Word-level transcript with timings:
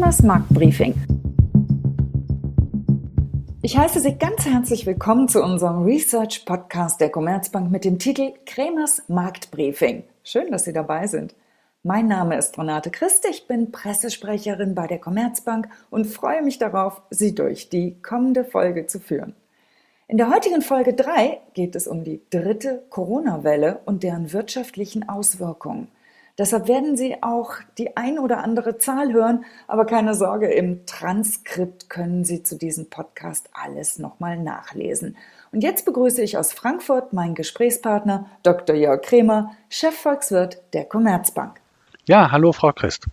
Kremers 0.00 0.22
Marktbriefing. 0.22 0.94
Ich 3.60 3.76
heiße 3.76 4.00
Sie 4.00 4.14
ganz 4.14 4.46
herzlich 4.46 4.86
willkommen 4.86 5.28
zu 5.28 5.42
unserem 5.44 5.82
Research 5.82 6.46
Podcast 6.46 7.02
der 7.02 7.10
Commerzbank 7.10 7.70
mit 7.70 7.84
dem 7.84 7.98
Titel 7.98 8.32
Kremers 8.46 9.02
Marktbriefing. 9.08 10.04
Schön, 10.24 10.50
dass 10.50 10.64
Sie 10.64 10.72
dabei 10.72 11.06
sind. 11.06 11.34
Mein 11.82 12.08
Name 12.08 12.38
ist 12.38 12.58
Renate 12.58 12.90
Christ, 12.90 13.26
ich 13.28 13.46
bin 13.46 13.72
Pressesprecherin 13.72 14.74
bei 14.74 14.86
der 14.86 14.98
Commerzbank 14.98 15.68
und 15.90 16.06
freue 16.06 16.40
mich 16.40 16.56
darauf, 16.56 17.02
Sie 17.10 17.34
durch 17.34 17.68
die 17.68 18.00
kommende 18.00 18.46
Folge 18.46 18.86
zu 18.86 19.00
führen. 19.00 19.34
In 20.08 20.16
der 20.16 20.30
heutigen 20.30 20.62
Folge 20.62 20.94
3 20.94 21.40
geht 21.52 21.76
es 21.76 21.86
um 21.86 22.04
die 22.04 22.22
dritte 22.30 22.84
Corona-Welle 22.88 23.80
und 23.84 24.02
deren 24.02 24.32
wirtschaftlichen 24.32 25.10
Auswirkungen. 25.10 25.88
Deshalb 26.40 26.68
werden 26.68 26.96
Sie 26.96 27.22
auch 27.22 27.56
die 27.76 27.98
ein 27.98 28.18
oder 28.18 28.42
andere 28.42 28.78
Zahl 28.78 29.12
hören, 29.12 29.44
aber 29.66 29.84
keine 29.84 30.14
Sorge, 30.14 30.50
im 30.50 30.86
Transkript 30.86 31.90
können 31.90 32.24
Sie 32.24 32.42
zu 32.42 32.56
diesem 32.56 32.88
Podcast 32.88 33.50
alles 33.52 33.98
nochmal 33.98 34.38
nachlesen. 34.38 35.18
Und 35.52 35.62
jetzt 35.62 35.84
begrüße 35.84 36.22
ich 36.22 36.38
aus 36.38 36.54
Frankfurt 36.54 37.12
meinen 37.12 37.34
Gesprächspartner 37.34 38.24
Dr. 38.42 38.74
Jörg 38.74 39.02
Kremer, 39.02 39.54
Chefvolkswirt 39.68 40.62
der 40.72 40.86
Commerzbank. 40.86 41.60
Ja, 42.06 42.30
hallo 42.32 42.52
Frau 42.52 42.72
Christ. 42.72 43.04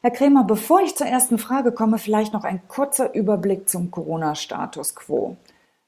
Herr 0.00 0.10
Kremer, 0.10 0.42
bevor 0.42 0.80
ich 0.80 0.96
zur 0.96 1.06
ersten 1.06 1.38
Frage 1.38 1.70
komme, 1.70 1.98
vielleicht 1.98 2.32
noch 2.32 2.42
ein 2.42 2.66
kurzer 2.66 3.14
Überblick 3.14 3.68
zum 3.68 3.92
Corona-Status 3.92 4.96
quo. 4.96 5.36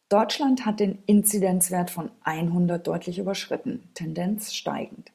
Deutschland 0.09 0.65
hat 0.65 0.79
den 0.79 1.02
Inzidenzwert 1.06 1.90
von 1.90 2.12
100 2.23 2.87
deutlich 2.87 3.18
überschritten, 3.18 3.82
Tendenz 3.95 4.54
steigend. 4.54 5.10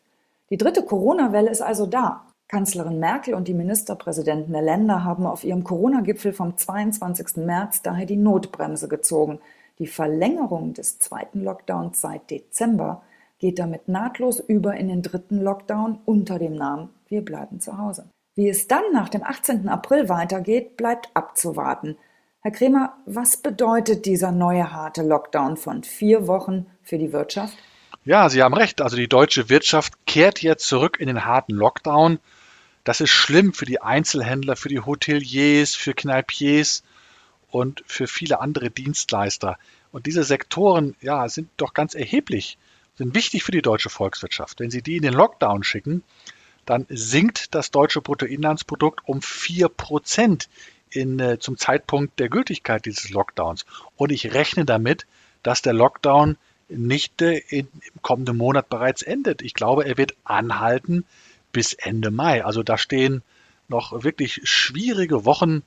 Die 0.49 0.57
dritte 0.57 0.83
Corona-Welle 0.83 1.51
ist 1.51 1.61
also 1.61 1.85
da. 1.85 2.25
Kanzlerin 2.47 2.99
Merkel 2.99 3.35
und 3.35 3.47
die 3.47 3.53
Ministerpräsidenten 3.53 4.51
der 4.51 4.63
Länder 4.63 5.03
haben 5.03 5.27
auf 5.27 5.43
ihrem 5.43 5.63
Corona-Gipfel 5.63 6.33
vom 6.33 6.57
22. 6.57 7.37
März 7.45 7.83
daher 7.83 8.07
die 8.07 8.17
Notbremse 8.17 8.87
gezogen. 8.87 9.39
Die 9.77 9.85
Verlängerung 9.85 10.73
des 10.73 10.97
zweiten 10.97 11.43
Lockdowns 11.43 12.01
seit 12.01 12.31
Dezember 12.31 13.03
geht 13.37 13.59
damit 13.59 13.87
nahtlos 13.87 14.39
über 14.39 14.75
in 14.75 14.87
den 14.87 15.03
dritten 15.03 15.39
Lockdown 15.39 15.99
unter 16.05 16.39
dem 16.39 16.55
Namen 16.55 16.89
Wir 17.07 17.23
bleiben 17.23 17.59
zu 17.59 17.77
Hause. 17.77 18.09
Wie 18.35 18.49
es 18.49 18.67
dann 18.67 18.83
nach 18.91 19.09
dem 19.09 19.23
18. 19.23 19.69
April 19.69 20.09
weitergeht, 20.09 20.75
bleibt 20.75 21.09
abzuwarten. 21.13 21.97
Herr 22.41 22.51
Kremer, 22.51 22.93
was 23.05 23.37
bedeutet 23.37 24.05
dieser 24.05 24.31
neue 24.31 24.73
harte 24.73 25.03
Lockdown 25.03 25.57
von 25.57 25.83
vier 25.83 26.27
Wochen 26.27 26.65
für 26.81 26.97
die 26.97 27.13
Wirtschaft? 27.13 27.57
Ja, 28.05 28.29
Sie 28.29 28.41
haben 28.41 28.53
recht. 28.53 28.81
Also 28.81 28.95
die 28.95 29.07
deutsche 29.07 29.49
Wirtschaft 29.49 29.93
kehrt 30.05 30.41
jetzt 30.41 30.67
zurück 30.67 30.97
in 30.99 31.07
den 31.07 31.25
harten 31.25 31.53
Lockdown. 31.53 32.19
Das 32.83 33.01
ist 33.01 33.11
schlimm 33.11 33.53
für 33.53 33.65
die 33.65 33.81
Einzelhändler, 33.81 34.55
für 34.55 34.69
die 34.69 34.79
Hoteliers, 34.79 35.75
für 35.75 35.93
Kneipiers 35.93 36.83
und 37.49 37.83
für 37.85 38.07
viele 38.07 38.39
andere 38.39 38.69
Dienstleister. 38.69 39.57
Und 39.91 40.05
diese 40.05 40.23
Sektoren 40.23 40.95
ja, 41.01 41.27
sind 41.27 41.49
doch 41.57 41.73
ganz 41.73 41.93
erheblich, 41.93 42.57
sind 42.95 43.15
wichtig 43.15 43.43
für 43.43 43.51
die 43.51 43.61
deutsche 43.61 43.89
Volkswirtschaft. 43.89 44.59
Wenn 44.59 44.71
Sie 44.71 44.81
die 44.81 44.97
in 44.97 45.03
den 45.03 45.13
Lockdown 45.13 45.63
schicken, 45.63 46.03
dann 46.65 46.85
sinkt 46.89 47.53
das 47.55 47.71
deutsche 47.71 48.01
Bruttoinlandsprodukt 48.01 49.01
um 49.07 49.21
4 49.21 49.69
Prozent 49.69 50.49
in, 50.89 51.19
äh, 51.19 51.39
zum 51.39 51.57
Zeitpunkt 51.57 52.19
der 52.19 52.29
Gültigkeit 52.29 52.85
dieses 52.85 53.09
Lockdowns. 53.09 53.65
Und 53.95 54.11
ich 54.11 54.33
rechne 54.33 54.65
damit, 54.65 55.05
dass 55.43 55.61
der 55.61 55.73
Lockdown 55.73 56.37
nicht 56.69 57.21
im 57.21 57.67
kommenden 58.01 58.37
Monat 58.37 58.69
bereits 58.69 59.01
endet. 59.01 59.41
Ich 59.41 59.53
glaube, 59.53 59.85
er 59.85 59.97
wird 59.97 60.15
anhalten 60.23 61.05
bis 61.51 61.73
Ende 61.73 62.11
Mai. 62.11 62.45
Also 62.45 62.63
da 62.63 62.77
stehen 62.77 63.23
noch 63.67 64.03
wirklich 64.03 64.41
schwierige 64.43 65.25
Wochen 65.25 65.63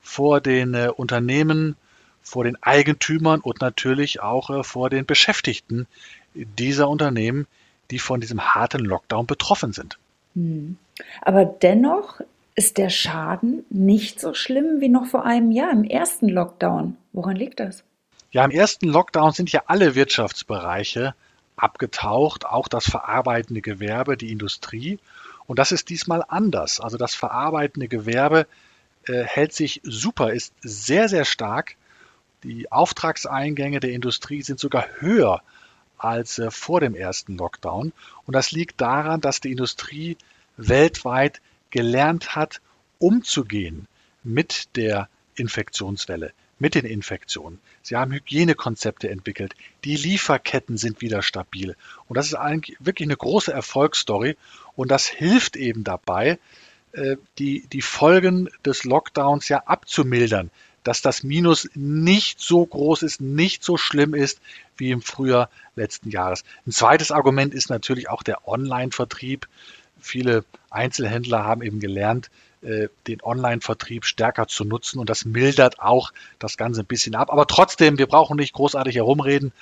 vor 0.00 0.40
den 0.40 0.74
äh, 0.74 0.88
Unternehmen, 0.94 1.76
vor 2.22 2.44
den 2.44 2.62
Eigentümern 2.62 3.40
und 3.40 3.60
natürlich 3.60 4.20
auch 4.20 4.50
äh, 4.50 4.62
vor 4.62 4.90
den 4.90 5.06
Beschäftigten 5.06 5.86
dieser 6.34 6.88
Unternehmen, 6.88 7.46
die 7.90 7.98
von 7.98 8.20
diesem 8.20 8.54
harten 8.54 8.84
Lockdown 8.84 9.26
betroffen 9.26 9.72
sind. 9.72 9.98
Hm. 10.34 10.76
Aber 11.22 11.44
dennoch 11.44 12.20
ist 12.54 12.78
der 12.78 12.88
Schaden 12.88 13.64
nicht 13.68 14.20
so 14.20 14.32
schlimm 14.32 14.80
wie 14.80 14.88
noch 14.88 15.06
vor 15.06 15.24
einem 15.24 15.50
Jahr 15.50 15.70
im 15.72 15.84
ersten 15.84 16.28
Lockdown. 16.28 16.96
Woran 17.12 17.36
liegt 17.36 17.60
das? 17.60 17.84
Ja, 18.36 18.44
im 18.44 18.50
ersten 18.50 18.90
Lockdown 18.90 19.32
sind 19.32 19.50
ja 19.50 19.62
alle 19.64 19.94
Wirtschaftsbereiche 19.94 21.14
abgetaucht, 21.56 22.44
auch 22.44 22.68
das 22.68 22.84
verarbeitende 22.84 23.62
Gewerbe, 23.62 24.18
die 24.18 24.30
Industrie. 24.30 24.98
Und 25.46 25.58
das 25.58 25.72
ist 25.72 25.88
diesmal 25.88 26.22
anders. 26.28 26.78
Also 26.78 26.98
das 26.98 27.14
verarbeitende 27.14 27.88
Gewerbe 27.88 28.46
äh, 29.06 29.22
hält 29.22 29.54
sich 29.54 29.80
super, 29.84 30.34
ist 30.34 30.52
sehr, 30.60 31.08
sehr 31.08 31.24
stark. 31.24 31.76
Die 32.42 32.70
Auftragseingänge 32.70 33.80
der 33.80 33.92
Industrie 33.92 34.42
sind 34.42 34.60
sogar 34.60 34.86
höher 34.98 35.40
als 35.96 36.38
äh, 36.38 36.50
vor 36.50 36.80
dem 36.80 36.94
ersten 36.94 37.38
Lockdown. 37.38 37.94
Und 38.26 38.36
das 38.36 38.52
liegt 38.52 38.82
daran, 38.82 39.22
dass 39.22 39.40
die 39.40 39.52
Industrie 39.52 40.18
weltweit 40.58 41.40
gelernt 41.70 42.36
hat, 42.36 42.60
umzugehen 42.98 43.88
mit 44.24 44.76
der 44.76 45.08
Infektionswelle, 45.36 46.34
mit 46.58 46.74
den 46.74 46.86
Infektionen. 46.86 47.58
Sie 47.82 47.96
haben 47.96 48.12
Hygienekonzepte 48.12 49.10
entwickelt. 49.10 49.54
Die 49.84 49.96
Lieferketten 49.96 50.76
sind 50.76 51.00
wieder 51.00 51.22
stabil. 51.22 51.76
Und 52.08 52.16
das 52.16 52.26
ist 52.26 52.34
eigentlich 52.34 52.76
wirklich 52.80 53.06
eine 53.06 53.16
große 53.16 53.52
Erfolgsstory. 53.52 54.36
Und 54.74 54.90
das 54.90 55.06
hilft 55.06 55.56
eben 55.56 55.84
dabei, 55.84 56.38
äh, 56.92 57.16
die, 57.38 57.66
die 57.72 57.82
Folgen 57.82 58.48
des 58.64 58.84
Lockdowns 58.84 59.48
ja 59.48 59.64
abzumildern, 59.66 60.50
dass 60.82 61.02
das 61.02 61.22
Minus 61.22 61.68
nicht 61.74 62.40
so 62.40 62.64
groß 62.64 63.02
ist, 63.02 63.20
nicht 63.20 63.62
so 63.62 63.76
schlimm 63.76 64.14
ist 64.14 64.40
wie 64.76 64.90
im 64.90 65.02
Frühjahr 65.02 65.50
letzten 65.74 66.10
Jahres. 66.10 66.44
Ein 66.66 66.72
zweites 66.72 67.10
Argument 67.10 67.52
ist 67.54 67.70
natürlich 67.70 68.08
auch 68.08 68.22
der 68.22 68.48
Online-Vertrieb 68.48 69.48
viele 70.06 70.44
Einzelhändler 70.70 71.44
haben 71.44 71.62
eben 71.62 71.80
gelernt, 71.80 72.30
den 73.06 73.22
Online-Vertrieb 73.22 74.04
stärker 74.04 74.48
zu 74.48 74.64
nutzen 74.64 74.98
und 74.98 75.08
das 75.08 75.24
mildert 75.24 75.80
auch 75.80 76.12
das 76.38 76.56
Ganze 76.56 76.80
ein 76.80 76.86
bisschen 76.86 77.14
ab. 77.14 77.32
Aber 77.32 77.46
trotzdem, 77.46 77.98
wir 77.98 78.06
brauchen 78.06 78.36
nicht 78.36 78.52
großartig 78.54 78.96
herumreden. 78.96 79.52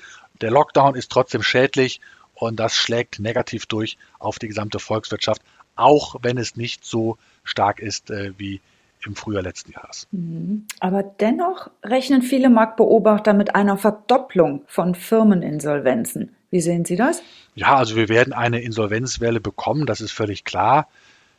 Der 0.41 0.51
Lockdown 0.51 0.95
ist 0.95 1.11
trotzdem 1.11 1.43
schädlich 1.43 2.01
und 2.35 2.59
das 2.59 2.75
schlägt 2.75 3.21
negativ 3.21 3.67
durch 3.67 3.97
auf 4.19 4.39
die 4.39 4.49
gesamte 4.49 4.79
Volkswirtschaft, 4.79 5.43
auch 5.77 6.17
wenn 6.23 6.39
es 6.39 6.57
nicht 6.57 6.85
so 6.85 7.19
stark 7.45 7.79
ist 7.79 8.11
äh, 8.11 8.33
wie 8.39 8.61
im 9.07 9.15
Frühjahr 9.17 9.43
letzten 9.43 9.73
Jahres. 9.73 10.09
Mhm. 10.13 10.67
Aber 10.81 11.03
dennoch 11.03 11.71
rechnen 11.83 12.23
viele 12.23 12.49
Marktbeobachter 12.49 13.35
mit 13.35 13.55
einer 13.55 13.77
Verdopplung 13.77 14.63
von 14.67 14.95
Firmeninsolvenzen. 14.95 16.35
Wie 16.51 16.61
sehen 16.61 16.85
Sie 16.85 16.97
das? 16.97 17.23
Ja, 17.55 17.77
also 17.77 17.97
wir 17.97 18.09
werden 18.09 18.33
eine 18.33 18.61
Insolvenzwelle 18.61 19.41
bekommen, 19.41 19.87
das 19.87 20.01
ist 20.01 20.13
völlig 20.13 20.45
klar. 20.45 20.89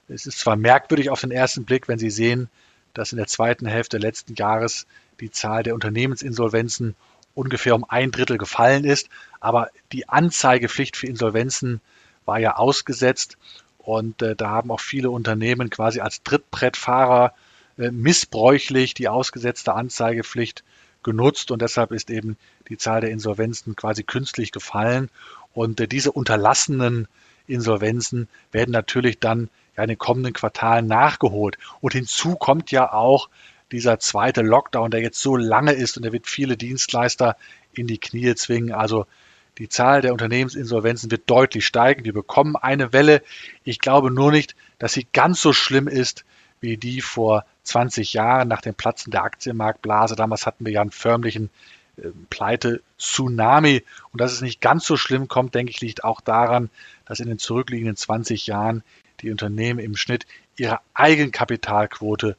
Es 0.08 0.26
ist 0.26 0.40
zwar 0.40 0.56
merkwürdig 0.56 1.10
auf 1.10 1.22
den 1.22 1.32
ersten 1.32 1.66
Blick, 1.66 1.88
wenn 1.88 2.00
Sie 2.00 2.10
sehen, 2.10 2.50
dass 2.94 3.12
in 3.12 3.18
der 3.18 3.28
zweiten 3.28 3.66
Hälfte 3.66 3.98
letzten 3.98 4.36
Jahres 4.36 4.86
die 5.20 5.32
Zahl 5.32 5.64
der 5.64 5.74
Unternehmensinsolvenzen 5.74 6.96
ungefähr 7.34 7.76
um 7.76 7.86
ein 7.88 8.12
Drittel 8.12 8.38
gefallen 8.38 8.86
ist, 8.86 9.10
aber 9.40 9.70
die 9.92 10.08
Anzeigepflicht 10.08 10.96
für 10.96 11.08
Insolvenzen 11.08 11.82
war 12.26 12.40
ja 12.40 12.56
ausgesetzt. 12.56 13.38
Und 13.78 14.22
äh, 14.22 14.36
da 14.36 14.50
haben 14.50 14.72
auch 14.72 14.80
viele 14.80 15.12
Unternehmen 15.12 15.70
quasi 15.70 16.00
als 16.00 16.24
Trittbrettfahrer 16.24 17.34
äh, 17.78 17.92
missbräuchlich 17.92 18.94
die 18.94 19.10
ausgesetzte 19.10 19.74
Anzeigepflicht 19.74 20.64
genutzt. 21.04 21.52
Und 21.52 21.62
deshalb 21.62 21.92
ist 21.92 22.10
eben 22.10 22.38
die 22.68 22.78
Zahl 22.78 23.02
der 23.02 23.12
Insolvenzen 23.12 23.76
quasi 23.76 24.04
künstlich 24.04 24.52
gefallen. 24.52 25.10
Und 25.54 25.80
äh, 25.80 25.88
diese 25.88 26.12
unterlassenen 26.12 27.08
Insolvenzen 27.48 28.28
werden 28.52 28.72
natürlich 28.72 29.20
dann 29.20 29.50
ja 29.78 29.84
in 29.84 29.90
den 29.90 29.97
kommenden 29.97 30.34
Quartalen 30.34 30.88
nachgeholt. 30.88 31.58
Und 31.82 31.94
hinzu 31.94 32.35
kommt 32.35 32.72
ja 32.72 32.91
auch 32.94 33.29
dieser 33.72 34.00
zweite 34.00 34.41
Lockdown, 34.41 34.91
der 34.91 35.02
jetzt 35.02 35.22
so 35.22 35.35
lange 35.35 35.73
ist 35.73 35.97
und 35.97 36.03
der 36.03 36.14
wird 36.14 36.28
viele 36.28 36.58
Dienstleister 36.58 37.35
in 37.73 37.88
die 37.88 37.97
Knie 37.97 38.35
zwingen. 38.35 38.72
Also 38.72 39.05
die 39.58 39.70
Zahl 39.70 40.02
der 40.02 40.14
Unternehmensinsolvenzen 40.14 41.11
wird 41.11 41.29
deutlich 41.29 41.66
steigen. 41.66 42.03
Wir 42.03 42.14
bekommen 42.14 42.55
eine 42.55 42.94
Welle. 42.94 43.22
Ich 43.64 43.79
glaube 43.79 44.11
nur 44.11 44.32
nicht, 44.32 44.55
dass 44.79 44.94
sie 44.94 45.08
ganz 45.14 45.41
so 45.41 45.53
schlimm 45.53 45.88
ist 45.88 46.26
wie 46.59 46.78
die 46.78 47.02
vor 47.02 47.46
20 47.64 48.14
Jahren 48.14 48.47
nach 48.47 48.61
dem 48.61 48.76
Platzen 48.76 49.11
der 49.11 49.23
Aktienmarktblase. 49.23 50.16
Damals 50.16 50.46
hatten 50.46 50.66
wir 50.66 50.73
ja 50.73 50.82
einen 50.82 50.91
förmlichen 50.91 51.50
äh, 51.97 52.09
Pleite-Tsunami. 52.29 53.84
Und 54.11 54.22
dass 54.22 54.34
es 54.34 54.41
nicht 54.41 54.61
ganz 54.61 54.85
so 54.85 54.97
schlimm 54.97 55.28
kommt, 55.28 55.55
denke 55.55 55.72
ich, 55.72 55.82
liegt 55.82 56.03
auch 56.03 56.22
daran, 56.22 56.70
dass 57.05 57.20
in 57.20 57.28
den 57.28 57.40
zurückliegenden 57.40 57.96
20 57.96 58.47
Jahren 58.47 58.84
die 59.22 59.32
Unternehmen 59.32 59.79
im 59.79 59.96
Schnitt 59.96 60.26
ihre 60.58 60.79
Eigenkapitalquote 60.94 62.35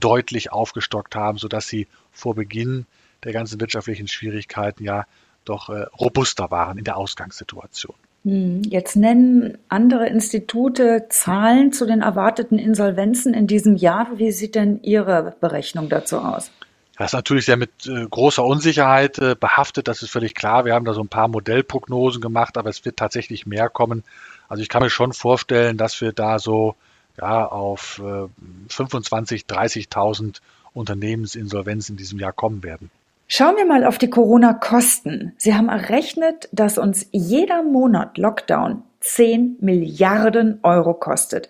deutlich 0.00 0.52
aufgestockt 0.52 1.14
haben, 1.14 1.38
sodass 1.38 1.68
sie 1.68 1.86
vor 2.12 2.34
Beginn 2.34 2.86
der 3.22 3.32
ganzen 3.32 3.60
wirtschaftlichen 3.60 4.08
Schwierigkeiten 4.08 4.84
ja 4.84 5.06
doch 5.44 5.68
äh, 5.68 5.86
robuster 5.98 6.50
waren 6.50 6.78
in 6.78 6.84
der 6.84 6.96
Ausgangssituation. 6.96 7.94
Hm, 8.24 8.62
jetzt 8.62 8.96
nennen 8.96 9.58
andere 9.68 10.06
Institute 10.08 11.06
Zahlen 11.10 11.72
zu 11.72 11.86
den 11.86 12.00
erwarteten 12.00 12.58
Insolvenzen 12.58 13.34
in 13.34 13.46
diesem 13.46 13.76
Jahr. 13.76 14.08
Wie 14.16 14.32
sieht 14.32 14.54
denn 14.54 14.82
Ihre 14.82 15.36
Berechnung 15.40 15.88
dazu 15.88 16.18
aus? 16.18 16.50
Das 16.96 17.06
ist 17.06 17.14
natürlich 17.14 17.44
sehr 17.44 17.56
mit 17.56 17.86
äh, 17.86 18.06
großer 18.08 18.44
Unsicherheit 18.44 19.18
äh, 19.18 19.34
behaftet, 19.38 19.88
das 19.88 20.02
ist 20.02 20.10
völlig 20.10 20.34
klar. 20.34 20.64
Wir 20.64 20.74
haben 20.74 20.84
da 20.84 20.94
so 20.94 21.00
ein 21.00 21.08
paar 21.08 21.28
Modellprognosen 21.28 22.22
gemacht, 22.22 22.56
aber 22.56 22.70
es 22.70 22.84
wird 22.84 22.96
tatsächlich 22.96 23.46
mehr 23.46 23.68
kommen. 23.68 24.04
Also 24.48 24.62
ich 24.62 24.68
kann 24.68 24.82
mir 24.82 24.90
schon 24.90 25.12
vorstellen, 25.12 25.76
dass 25.76 26.00
wir 26.00 26.12
da 26.12 26.38
so 26.38 26.74
ja, 27.18 27.46
auf 27.46 28.00
äh, 28.02 28.72
25.000, 28.72 29.46
30.000 29.46 30.40
Unternehmensinsolvenzen 30.72 31.94
in 31.94 31.96
diesem 31.96 32.18
Jahr 32.18 32.32
kommen 32.32 32.62
werden. 32.62 32.90
Schauen 33.26 33.56
wir 33.56 33.64
mal 33.64 33.84
auf 33.84 33.96
die 33.98 34.10
Corona-Kosten. 34.10 35.32
Sie 35.38 35.54
haben 35.54 35.68
errechnet, 35.68 36.48
dass 36.52 36.76
uns 36.76 37.06
jeder 37.10 37.62
Monat 37.62 38.18
Lockdown 38.18 38.82
10 39.00 39.56
Milliarden 39.60 40.58
Euro 40.62 40.94
kostet. 40.94 41.48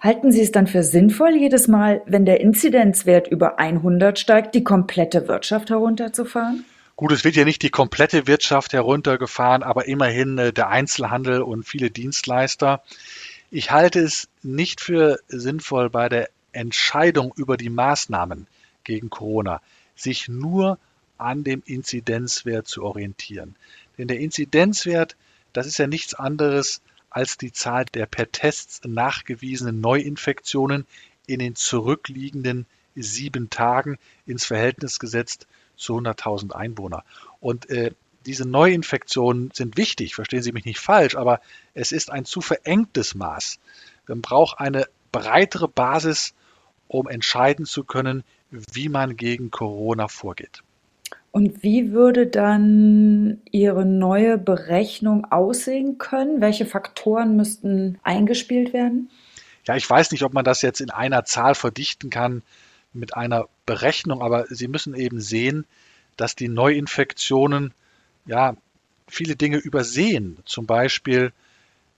Halten 0.00 0.30
Sie 0.30 0.42
es 0.42 0.52
dann 0.52 0.66
für 0.66 0.82
sinnvoll, 0.82 1.34
jedes 1.36 1.68
Mal, 1.68 2.02
wenn 2.06 2.26
der 2.26 2.40
Inzidenzwert 2.40 3.28
über 3.28 3.58
100 3.58 4.18
steigt, 4.18 4.54
die 4.54 4.64
komplette 4.64 5.26
Wirtschaft 5.26 5.70
herunterzufahren? 5.70 6.64
Gut, 6.98 7.12
es 7.12 7.24
wird 7.24 7.36
ja 7.36 7.44
nicht 7.44 7.60
die 7.60 7.68
komplette 7.68 8.26
Wirtschaft 8.26 8.72
heruntergefahren, 8.72 9.62
aber 9.62 9.86
immerhin 9.86 10.38
äh, 10.38 10.52
der 10.54 10.70
Einzelhandel 10.70 11.42
und 11.42 11.64
viele 11.64 11.90
Dienstleister. 11.90 12.82
Ich 13.50 13.70
halte 13.70 14.00
es 14.00 14.30
nicht 14.42 14.80
für 14.80 15.20
sinnvoll, 15.28 15.90
bei 15.90 16.08
der 16.08 16.30
Entscheidung 16.52 17.34
über 17.36 17.58
die 17.58 17.68
Maßnahmen 17.68 18.46
gegen 18.82 19.10
Corona 19.10 19.60
sich 19.94 20.28
nur 20.28 20.78
an 21.18 21.44
dem 21.44 21.62
Inzidenzwert 21.66 22.66
zu 22.66 22.82
orientieren. 22.82 23.56
Denn 23.98 24.08
der 24.08 24.18
Inzidenzwert, 24.18 25.16
das 25.52 25.66
ist 25.66 25.78
ja 25.78 25.86
nichts 25.86 26.14
anderes 26.14 26.80
als 27.10 27.36
die 27.36 27.52
Zahl 27.52 27.84
der 27.84 28.06
per 28.06 28.32
Tests 28.32 28.80
nachgewiesenen 28.86 29.82
Neuinfektionen 29.82 30.86
in 31.26 31.40
den 31.40 31.56
zurückliegenden 31.56 32.64
sieben 32.94 33.50
Tagen 33.50 33.98
ins 34.24 34.46
Verhältnis 34.46 34.98
gesetzt 34.98 35.46
zu 35.76 35.96
100.000 35.98 36.52
Einwohner. 36.52 37.04
Und 37.40 37.68
äh, 37.70 37.92
diese 38.26 38.48
Neuinfektionen 38.48 39.50
sind 39.54 39.76
wichtig, 39.76 40.14
verstehen 40.14 40.42
Sie 40.42 40.52
mich 40.52 40.64
nicht 40.64 40.80
falsch, 40.80 41.16
aber 41.16 41.40
es 41.74 41.92
ist 41.92 42.10
ein 42.10 42.24
zu 42.24 42.40
verengtes 42.40 43.14
Maß. 43.14 43.58
Man 44.08 44.20
braucht 44.20 44.58
eine 44.58 44.86
breitere 45.12 45.68
Basis, 45.68 46.34
um 46.88 47.08
entscheiden 47.08 47.66
zu 47.66 47.84
können, 47.84 48.24
wie 48.50 48.88
man 48.88 49.16
gegen 49.16 49.50
Corona 49.50 50.08
vorgeht. 50.08 50.62
Und 51.30 51.62
wie 51.62 51.92
würde 51.92 52.26
dann 52.26 53.42
Ihre 53.50 53.84
neue 53.84 54.38
Berechnung 54.38 55.30
aussehen 55.30 55.98
können? 55.98 56.40
Welche 56.40 56.66
Faktoren 56.66 57.36
müssten 57.36 57.98
eingespielt 58.02 58.72
werden? 58.72 59.10
Ja, 59.66 59.76
ich 59.76 59.88
weiß 59.88 60.12
nicht, 60.12 60.22
ob 60.22 60.32
man 60.32 60.44
das 60.44 60.62
jetzt 60.62 60.80
in 60.80 60.90
einer 60.90 61.24
Zahl 61.24 61.54
verdichten 61.54 62.08
kann 62.08 62.42
mit 62.98 63.16
einer 63.16 63.48
Berechnung, 63.66 64.22
aber 64.22 64.46
Sie 64.48 64.68
müssen 64.68 64.94
eben 64.94 65.20
sehen, 65.20 65.66
dass 66.16 66.34
die 66.34 66.48
Neuinfektionen 66.48 67.72
ja 68.26 68.56
viele 69.08 69.36
Dinge 69.36 69.58
übersehen. 69.58 70.38
Zum 70.44 70.66
Beispiel, 70.66 71.32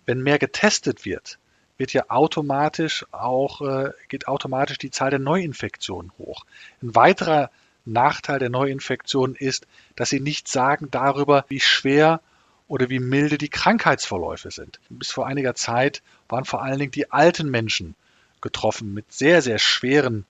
wenn 0.07 0.23
mehr 0.23 0.39
getestet 0.39 1.05
wird, 1.05 1.39
wird 1.79 1.93
ja 1.93 2.05
automatisch 2.09 3.07
auch, 3.13 3.61
äh, 3.63 3.93
geht 4.09 4.27
automatisch 4.29 4.79
die 4.79 4.91
Zahl 4.91 5.11
der 5.11 5.21
Neuinfektionen 5.21 6.13
hoch. 6.19 6.45
Ein 6.83 6.95
weiterer 6.95 7.51
Nachteil 7.85 8.39
der 8.39 8.51
Neuinfektion 8.51 9.35
ist, 9.35 9.67
dass 9.97 10.11
sie 10.11 10.21
nichts 10.21 10.53
sagen 10.53 10.89
darüber, 10.91 11.45
wie 11.49 11.61
schwer 11.61 12.21
oder 12.67 12.91
wie 12.91 12.99
milde 12.99 13.39
die 13.39 13.49
Krankheitsverläufe 13.49 14.51
sind. 14.51 14.79
Bis 14.91 15.11
vor 15.11 15.27
einiger 15.27 15.55
Zeit 15.55 16.03
waren 16.29 16.45
vor 16.45 16.63
allen 16.63 16.79
Dingen 16.79 16.93
die 16.93 17.11
alten 17.11 17.49
Menschen 17.49 17.95
getroffen 18.41 18.93
mit 18.93 19.13
sehr, 19.13 19.41
sehr 19.41 19.59
schweren 19.59 20.27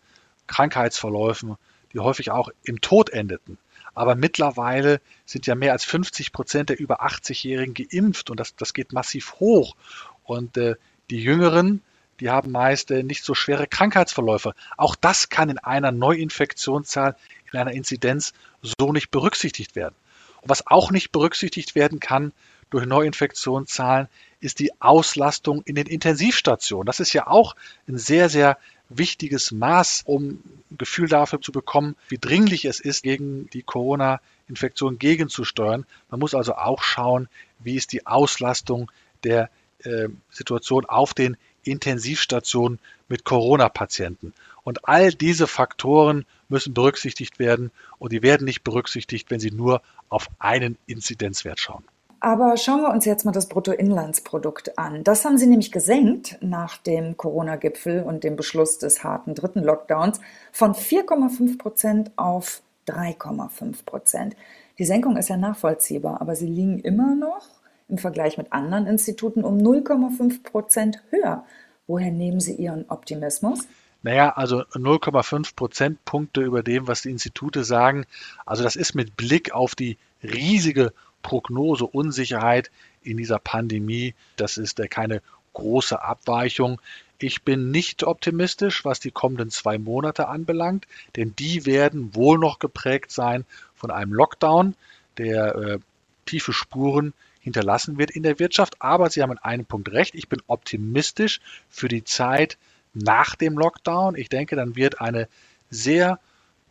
Krankheitsverläufen, 0.48 1.56
die 1.92 2.00
häufig 2.00 2.32
auch 2.32 2.50
im 2.64 2.80
Tod 2.80 3.10
endeten. 3.10 3.58
Aber 3.94 4.14
mittlerweile 4.14 5.00
sind 5.24 5.46
ja 5.46 5.54
mehr 5.54 5.72
als 5.72 5.84
50 5.84 6.32
Prozent 6.32 6.68
der 6.68 6.78
über 6.78 7.02
80-Jährigen 7.02 7.74
geimpft 7.74 8.30
und 8.30 8.38
das, 8.38 8.54
das 8.56 8.74
geht 8.74 8.92
massiv 8.92 9.34
hoch. 9.40 9.76
Und 10.24 10.56
äh, 10.56 10.76
die 11.10 11.22
Jüngeren, 11.22 11.82
die 12.20 12.30
haben 12.30 12.52
meist 12.52 12.90
äh, 12.90 13.02
nicht 13.02 13.24
so 13.24 13.34
schwere 13.34 13.66
Krankheitsverläufe. 13.66 14.54
Auch 14.76 14.94
das 14.94 15.28
kann 15.28 15.50
in 15.50 15.58
einer 15.58 15.92
Neuinfektionszahl 15.92 17.16
in 17.52 17.58
einer 17.58 17.72
Inzidenz 17.72 18.34
so 18.62 18.92
nicht 18.92 19.10
berücksichtigt 19.10 19.74
werden. 19.74 19.94
Und 20.42 20.50
was 20.50 20.66
auch 20.66 20.90
nicht 20.90 21.10
berücksichtigt 21.12 21.74
werden 21.74 22.00
kann 22.00 22.32
durch 22.70 22.86
Neuinfektionszahlen, 22.86 24.08
ist 24.40 24.60
die 24.60 24.80
Auslastung 24.80 25.62
in 25.64 25.74
den 25.74 25.86
Intensivstationen. 25.86 26.86
Das 26.86 27.00
ist 27.00 27.12
ja 27.12 27.26
auch 27.26 27.56
ein 27.88 27.98
sehr, 27.98 28.28
sehr 28.28 28.58
wichtiges 28.88 29.52
Maß, 29.52 30.02
um 30.06 30.40
ein 30.70 30.78
Gefühl 30.78 31.08
dafür 31.08 31.40
zu 31.40 31.52
bekommen, 31.52 31.96
wie 32.08 32.18
dringlich 32.18 32.64
es 32.64 32.80
ist, 32.80 33.02
gegen 33.02 33.48
die 33.50 33.62
Corona-Infektion 33.62 34.98
gegenzusteuern. 34.98 35.86
Man 36.10 36.20
muss 36.20 36.34
also 36.34 36.54
auch 36.54 36.82
schauen, 36.82 37.28
wie 37.58 37.76
ist 37.76 37.92
die 37.92 38.06
Auslastung 38.06 38.90
der 39.24 39.50
äh, 39.80 40.08
Situation 40.30 40.84
auf 40.86 41.14
den 41.14 41.36
Intensivstationen 41.64 42.78
mit 43.08 43.24
Corona-Patienten. 43.24 44.32
Und 44.64 44.88
all 44.88 45.12
diese 45.12 45.46
Faktoren 45.46 46.24
müssen 46.48 46.74
berücksichtigt 46.74 47.38
werden 47.38 47.70
und 47.98 48.12
die 48.12 48.22
werden 48.22 48.44
nicht 48.44 48.64
berücksichtigt, 48.64 49.30
wenn 49.30 49.40
Sie 49.40 49.50
nur 49.50 49.82
auf 50.08 50.28
einen 50.38 50.78
Inzidenzwert 50.86 51.60
schauen. 51.60 51.84
Aber 52.20 52.56
schauen 52.56 52.82
wir 52.82 52.90
uns 52.90 53.04
jetzt 53.04 53.24
mal 53.24 53.32
das 53.32 53.48
Bruttoinlandsprodukt 53.48 54.76
an. 54.76 55.04
Das 55.04 55.24
haben 55.24 55.38
Sie 55.38 55.46
nämlich 55.46 55.70
gesenkt 55.70 56.38
nach 56.40 56.76
dem 56.76 57.16
Corona-Gipfel 57.16 58.02
und 58.02 58.24
dem 58.24 58.34
Beschluss 58.34 58.78
des 58.78 59.04
harten 59.04 59.34
dritten 59.34 59.62
Lockdowns 59.62 60.20
von 60.50 60.74
4,5 60.74 61.58
Prozent 61.58 62.10
auf 62.16 62.62
3,5 62.88 63.84
Prozent. 63.84 64.36
Die 64.78 64.84
Senkung 64.84 65.16
ist 65.16 65.28
ja 65.28 65.36
nachvollziehbar, 65.36 66.20
aber 66.20 66.34
Sie 66.34 66.46
liegen 66.46 66.80
immer 66.80 67.14
noch 67.14 67.46
im 67.88 67.98
Vergleich 67.98 68.36
mit 68.36 68.52
anderen 68.52 68.86
Instituten 68.86 69.44
um 69.44 69.58
0,5 69.58 70.42
Prozent 70.42 71.02
höher. 71.10 71.44
Woher 71.86 72.10
nehmen 72.10 72.40
Sie 72.40 72.54
Ihren 72.54 72.84
Optimismus? 72.88 73.66
Naja, 74.02 74.30
also 74.30 74.60
0,5 74.74 75.56
Prozentpunkte 75.56 76.42
über 76.42 76.62
dem, 76.62 76.86
was 76.86 77.02
die 77.02 77.10
Institute 77.10 77.64
sagen. 77.64 78.04
Also 78.46 78.62
das 78.62 78.76
ist 78.76 78.94
mit 78.94 79.16
Blick 79.16 79.52
auf 79.52 79.74
die 79.74 79.98
riesige 80.22 80.92
Prognose 81.22 81.86
Unsicherheit 81.86 82.70
in 83.02 83.16
dieser 83.16 83.38
Pandemie. 83.38 84.14
Das 84.36 84.56
ist 84.56 84.80
keine 84.90 85.22
große 85.52 86.02
Abweichung. 86.02 86.80
Ich 87.18 87.42
bin 87.42 87.70
nicht 87.70 88.04
optimistisch, 88.04 88.84
was 88.84 89.00
die 89.00 89.10
kommenden 89.10 89.50
zwei 89.50 89.78
Monate 89.78 90.28
anbelangt, 90.28 90.86
denn 91.16 91.34
die 91.36 91.66
werden 91.66 92.14
wohl 92.14 92.38
noch 92.38 92.60
geprägt 92.60 93.10
sein 93.10 93.44
von 93.74 93.90
einem 93.90 94.12
Lockdown, 94.12 94.76
der 95.16 95.54
äh, 95.56 95.78
tiefe 96.26 96.52
Spuren 96.52 97.12
hinterlassen 97.40 97.98
wird 97.98 98.10
in 98.10 98.22
der 98.22 98.38
Wirtschaft. 98.38 98.76
Aber 98.80 99.10
Sie 99.10 99.22
haben 99.22 99.32
in 99.32 99.38
einem 99.38 99.64
Punkt 99.64 99.90
recht. 99.90 100.14
Ich 100.14 100.28
bin 100.28 100.40
optimistisch 100.46 101.40
für 101.68 101.88
die 101.88 102.04
Zeit 102.04 102.56
nach 102.94 103.34
dem 103.34 103.58
Lockdown. 103.58 104.14
Ich 104.14 104.28
denke, 104.28 104.54
dann 104.54 104.76
wird 104.76 105.00
eine 105.00 105.28
sehr 105.70 106.20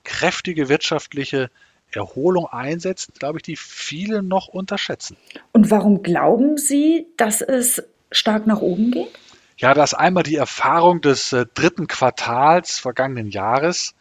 kräftige 0.03 0.69
wirtschaftliche 0.69 1.49
Erholung 1.91 2.47
einsetzen, 2.47 3.13
glaube 3.17 3.39
ich, 3.39 3.43
die 3.43 3.55
viele 3.55 4.23
noch 4.23 4.47
unterschätzen. 4.47 5.17
Und 5.51 5.71
warum 5.71 6.03
glauben 6.03 6.57
Sie, 6.57 7.07
dass 7.17 7.41
es 7.41 7.83
stark 8.11 8.47
nach 8.47 8.61
oben 8.61 8.91
geht? 8.91 9.09
Ja, 9.57 9.73
das 9.73 9.93
ist 9.93 9.97
einmal 9.97 10.23
die 10.23 10.35
Erfahrung 10.35 11.01
des 11.01 11.33
äh, 11.33 11.45
dritten 11.51 11.87
Quartals 11.87 12.77
vergangenen 12.77 13.29
Jahres. 13.29 13.95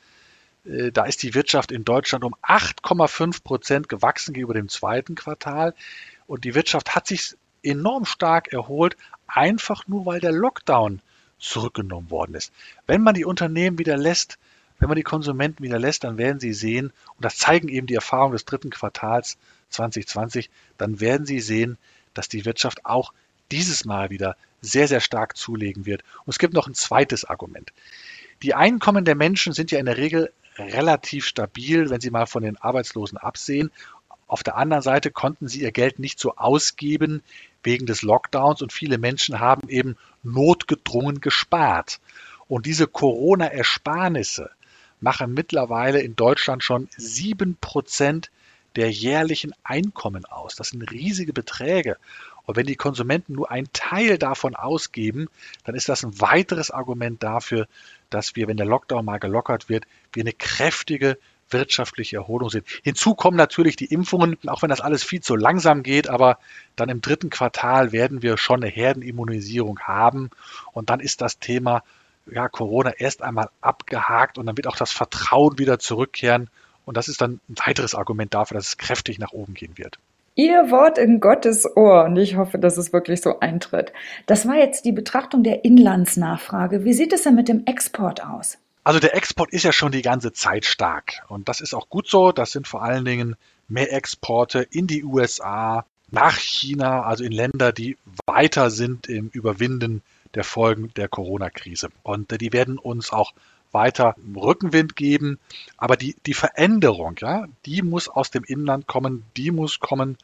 Äh, 0.66 0.92
da 0.92 1.04
ist 1.04 1.22
die 1.22 1.34
Wirtschaft 1.34 1.72
in 1.72 1.84
Deutschland 1.84 2.24
um 2.24 2.34
8,5 2.42 3.42
Prozent 3.42 3.88
gewachsen 3.88 4.34
gegenüber 4.34 4.54
dem 4.54 4.68
zweiten 4.68 5.14
Quartal. 5.14 5.74
Und 6.26 6.44
die 6.44 6.54
Wirtschaft 6.54 6.94
hat 6.94 7.06
sich 7.06 7.36
enorm 7.62 8.04
stark 8.04 8.52
erholt, 8.52 8.96
einfach 9.26 9.86
nur 9.86 10.06
weil 10.06 10.20
der 10.20 10.32
Lockdown 10.32 11.00
zurückgenommen 11.38 12.10
worden 12.10 12.34
ist. 12.34 12.52
Wenn 12.86 13.02
man 13.02 13.14
die 13.14 13.24
Unternehmen 13.24 13.78
wieder 13.78 13.96
lässt, 13.96 14.38
wenn 14.78 14.88
man 14.88 14.96
die 14.96 15.02
Konsumenten 15.02 15.62
wieder 15.62 15.78
lässt, 15.78 16.04
dann 16.04 16.18
werden 16.18 16.40
sie 16.40 16.52
sehen, 16.52 16.92
und 17.16 17.24
das 17.24 17.36
zeigen 17.36 17.68
eben 17.68 17.86
die 17.86 17.94
Erfahrungen 17.94 18.32
des 18.32 18.44
dritten 18.44 18.70
Quartals 18.70 19.38
2020, 19.70 20.50
dann 20.78 21.00
werden 21.00 21.26
sie 21.26 21.40
sehen, 21.40 21.78
dass 22.14 22.28
die 22.28 22.44
Wirtschaft 22.44 22.84
auch 22.84 23.12
dieses 23.50 23.84
Mal 23.84 24.10
wieder 24.10 24.36
sehr, 24.60 24.88
sehr 24.88 25.00
stark 25.00 25.36
zulegen 25.36 25.86
wird. 25.86 26.02
Und 26.24 26.32
es 26.32 26.38
gibt 26.38 26.54
noch 26.54 26.66
ein 26.66 26.74
zweites 26.74 27.24
Argument. 27.24 27.72
Die 28.42 28.54
Einkommen 28.54 29.04
der 29.04 29.14
Menschen 29.14 29.52
sind 29.52 29.70
ja 29.70 29.78
in 29.78 29.86
der 29.86 29.96
Regel 29.96 30.32
relativ 30.58 31.26
stabil, 31.26 31.90
wenn 31.90 32.00
sie 32.00 32.10
mal 32.10 32.26
von 32.26 32.42
den 32.42 32.56
Arbeitslosen 32.56 33.18
absehen. 33.18 33.70
Auf 34.26 34.42
der 34.42 34.56
anderen 34.56 34.82
Seite 34.82 35.10
konnten 35.10 35.48
sie 35.48 35.62
ihr 35.62 35.72
Geld 35.72 35.98
nicht 35.98 36.18
so 36.18 36.36
ausgeben 36.36 37.22
wegen 37.62 37.86
des 37.86 38.02
Lockdowns 38.02 38.62
und 38.62 38.72
viele 38.72 38.98
Menschen 38.98 39.40
haben 39.40 39.68
eben 39.68 39.96
notgedrungen 40.22 41.20
gespart. 41.20 42.00
Und 42.48 42.66
diese 42.66 42.86
Corona-Ersparnisse 42.86 44.50
machen 45.00 45.34
mittlerweile 45.34 46.00
in 46.00 46.16
Deutschland 46.16 46.62
schon 46.62 46.88
sieben 46.96 47.56
Prozent 47.60 48.30
der 48.76 48.90
jährlichen 48.90 49.52
Einkommen 49.64 50.24
aus. 50.26 50.54
Das 50.54 50.68
sind 50.68 50.90
riesige 50.90 51.32
Beträge. 51.32 51.96
Und 52.44 52.56
wenn 52.56 52.66
die 52.66 52.76
Konsumenten 52.76 53.34
nur 53.34 53.50
einen 53.50 53.68
Teil 53.72 54.18
davon 54.18 54.54
ausgeben, 54.54 55.28
dann 55.64 55.74
ist 55.74 55.88
das 55.88 56.04
ein 56.04 56.20
weiteres 56.20 56.70
Argument 56.70 57.22
dafür, 57.22 57.66
dass 58.10 58.36
wir, 58.36 58.46
wenn 58.46 58.56
der 58.56 58.66
Lockdown 58.66 59.04
mal 59.04 59.18
gelockert 59.18 59.68
wird, 59.68 59.84
wir 60.12 60.22
eine 60.22 60.32
kräftige 60.32 61.18
wirtschaftliche 61.50 62.16
Erholung 62.16 62.50
sehen. 62.50 62.64
Hinzu 62.82 63.14
kommen 63.14 63.36
natürlich 63.36 63.76
die 63.76 63.86
Impfungen, 63.86 64.36
auch 64.46 64.62
wenn 64.62 64.68
das 64.68 64.80
alles 64.80 65.04
viel 65.04 65.20
zu 65.20 65.36
langsam 65.36 65.82
geht, 65.82 66.08
aber 66.08 66.38
dann 66.74 66.88
im 66.88 67.00
dritten 67.00 67.30
Quartal 67.30 67.92
werden 67.92 68.22
wir 68.22 68.36
schon 68.36 68.62
eine 68.62 68.70
Herdenimmunisierung 68.70 69.78
haben 69.80 70.30
und 70.72 70.90
dann 70.90 71.00
ist 71.00 71.20
das 71.20 71.38
Thema 71.38 71.82
ja, 72.30 72.48
Corona 72.48 72.92
erst 72.98 73.22
einmal 73.22 73.48
abgehakt 73.60 74.38
und 74.38 74.46
dann 74.46 74.56
wird 74.56 74.66
auch 74.66 74.76
das 74.76 74.92
Vertrauen 74.92 75.58
wieder 75.58 75.78
zurückkehren 75.78 76.48
und 76.84 76.96
das 76.96 77.08
ist 77.08 77.20
dann 77.20 77.40
ein 77.48 77.56
weiteres 77.64 77.94
Argument 77.94 78.32
dafür, 78.34 78.56
dass 78.56 78.68
es 78.68 78.78
kräftig 78.78 79.18
nach 79.18 79.32
oben 79.32 79.54
gehen 79.54 79.76
wird. 79.76 79.98
Ihr 80.34 80.70
Wort 80.70 80.98
in 80.98 81.20
Gottes 81.20 81.66
Ohr 81.76 82.04
und 82.04 82.16
ich 82.16 82.36
hoffe, 82.36 82.58
dass 82.58 82.76
es 82.76 82.92
wirklich 82.92 83.22
so 83.22 83.40
eintritt. 83.40 83.92
Das 84.26 84.46
war 84.46 84.56
jetzt 84.56 84.84
die 84.84 84.92
Betrachtung 84.92 85.42
der 85.42 85.64
Inlandsnachfrage. 85.64 86.84
Wie 86.84 86.92
sieht 86.92 87.12
es 87.14 87.22
denn 87.22 87.34
mit 87.34 87.48
dem 87.48 87.64
Export 87.64 88.22
aus? 88.22 88.58
Also 88.84 89.00
der 89.00 89.16
Export 89.16 89.52
ist 89.52 89.64
ja 89.64 89.72
schon 89.72 89.92
die 89.92 90.02
ganze 90.02 90.32
Zeit 90.32 90.64
stark 90.64 91.24
und 91.28 91.48
das 91.48 91.60
ist 91.60 91.74
auch 91.74 91.88
gut 91.88 92.06
so. 92.06 92.32
Das 92.32 92.52
sind 92.52 92.68
vor 92.68 92.82
allen 92.82 93.04
Dingen 93.04 93.36
mehr 93.66 93.92
Exporte 93.92 94.60
in 94.70 94.86
die 94.86 95.04
USA, 95.04 95.86
nach 96.10 96.38
China, 96.38 97.02
also 97.02 97.24
in 97.24 97.32
Länder, 97.32 97.72
die 97.72 97.96
weiter 98.26 98.70
sind 98.70 99.08
im 99.08 99.28
Überwinden 99.30 100.02
der 100.36 100.44
Folgen 100.44 100.92
der 100.94 101.08
Corona-Krise. 101.08 101.88
Und 102.02 102.32
äh, 102.32 102.38
die 102.38 102.52
werden 102.52 102.78
uns 102.78 103.12
auch 103.12 103.32
weiter 103.72 104.14
Rückenwind 104.34 104.96
geben. 104.96 105.38
Aber 105.76 105.96
die, 105.96 106.16
die 106.24 106.34
Veränderung, 106.34 107.16
ja, 107.18 107.46
die 107.66 107.82
muss 107.82 108.08
aus 108.08 108.30
dem 108.30 108.44
Inland 108.44 108.86
kommen, 108.86 109.24
die 109.36 109.50
muss 109.50 109.80
kommen 109.80 110.16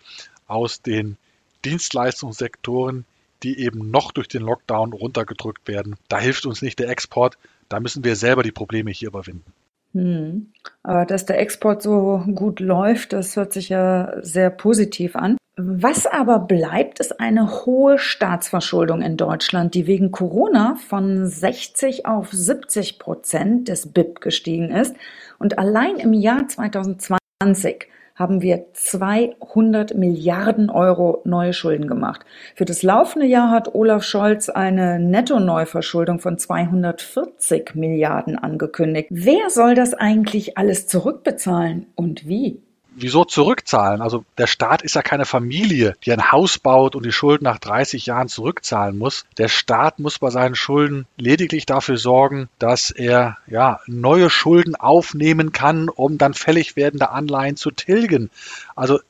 aus 0.47 0.83
den 0.83 1.17
Dienstleistungssektoren, 1.65 3.05
die 3.43 3.59
eben 3.59 3.91
noch 3.91 4.13
durch 4.13 4.29
den 4.29 4.43
Lockdown 4.43 4.93
runtergedrückt 4.93 5.67
werden. 5.67 5.97
Da 6.09 6.19
hilft 6.19 6.47
uns 6.47 6.63
nicht 6.63 6.79
der 6.79 6.89
Export, 6.89 7.39
da 7.69 7.81
müssen 7.81 8.05
wir 8.05 8.17
selber 8.17 8.43
die 8.43 8.53
Probleme 8.53 8.91
hier 8.91 9.09
überwinden. 9.09 9.53
Hm. 9.93 10.53
Aber 10.83 11.05
dass 11.05 11.27
der 11.27 11.39
Export 11.39 11.83
so 11.83 12.25
gut 12.35 12.61
läuft, 12.61 13.13
das 13.13 13.37
hört 13.37 13.53
sich 13.53 13.69
ja 13.69 14.15
sehr 14.23 14.51
positiv 14.51 15.17
an. 15.17 15.37
Was 15.65 16.07
aber 16.07 16.41
bleibt, 16.41 16.99
ist 16.99 17.21
eine 17.21 17.65
hohe 17.65 17.97
Staatsverschuldung 17.97 19.01
in 19.01 19.17
Deutschland, 19.17 19.75
die 19.75 19.87
wegen 19.87 20.11
Corona 20.11 20.75
von 20.89 21.27
60 21.27 22.05
auf 22.05 22.33
70 22.33 22.99
Prozent 22.99 23.69
des 23.69 23.93
BIP 23.93 24.21
gestiegen 24.21 24.73
ist 24.73 24.97
und 25.39 25.59
allein 25.59 25.99
im 25.99 26.15
Jahr 26.15 26.49
2020 26.49 27.87
haben 28.17 28.43
wir 28.43 28.67
200 28.73 29.95
Milliarden 29.95 30.69
Euro 30.69 31.23
neue 31.25 31.53
Schulden 31.53 31.87
gemacht. 31.87 32.23
Für 32.57 32.65
das 32.65 32.83
laufende 32.83 33.27
Jahr 33.27 33.51
hat 33.51 33.73
Olaf 33.73 34.03
Scholz 34.03 34.49
eine 34.49 34.99
Netto-Neuverschuldung 34.99 36.19
von 36.19 36.39
240 36.39 37.77
Milliarden 37.77 38.37
angekündigt. 38.37 39.09
Wer 39.11 39.49
soll 39.49 39.75
das 39.75 39.95
eigentlich 39.95 40.59
alles 40.59 40.89
zurückbezahlen 40.89 41.87
und 41.95 42.27
wie? 42.27 42.61
Wieso 42.95 43.25
zurückzahlen? 43.25 44.01
Also 44.01 44.25
der 44.39 44.47
Staat 44.47 44.83
ist 44.83 44.95
ja 44.95 45.03
keine 45.03 45.25
Familie, 45.25 45.95
die 46.05 46.13
ein 46.13 46.33
Haus 46.33 46.59
baut 46.59 46.95
und 46.95 47.05
die 47.05 47.13
Schulden 47.13 47.45
nach 47.45 47.59
30 47.59 48.07
Jahren 48.07 48.29
zurückzahlen 48.29 48.99
muss. 48.99 49.25
Der 49.39 49.49
Staat 49.49 49.99
muss 49.99 50.19
bei 50.19 50.31
seinen 50.31 50.55
Schulden 50.55 51.07
lediglich 51.17 51.67
dafür 51.67 51.97
sorgen, 51.97 52.49
dass 52.59 52.91
er 52.91 53.39
ja 53.47 53.81
neue 53.87 54.31
Schulden 54.31 54.75
aufnehmen 54.75 55.53
kann, 55.53 55.89
um 55.89 56.19
dann 56.19 56.35
fällig 56.35 56.77
werdende 56.77 57.11
Anleihen 57.11 57.57
zu 57.57 57.71
tilgen. 57.71 58.31
Also 58.77 59.01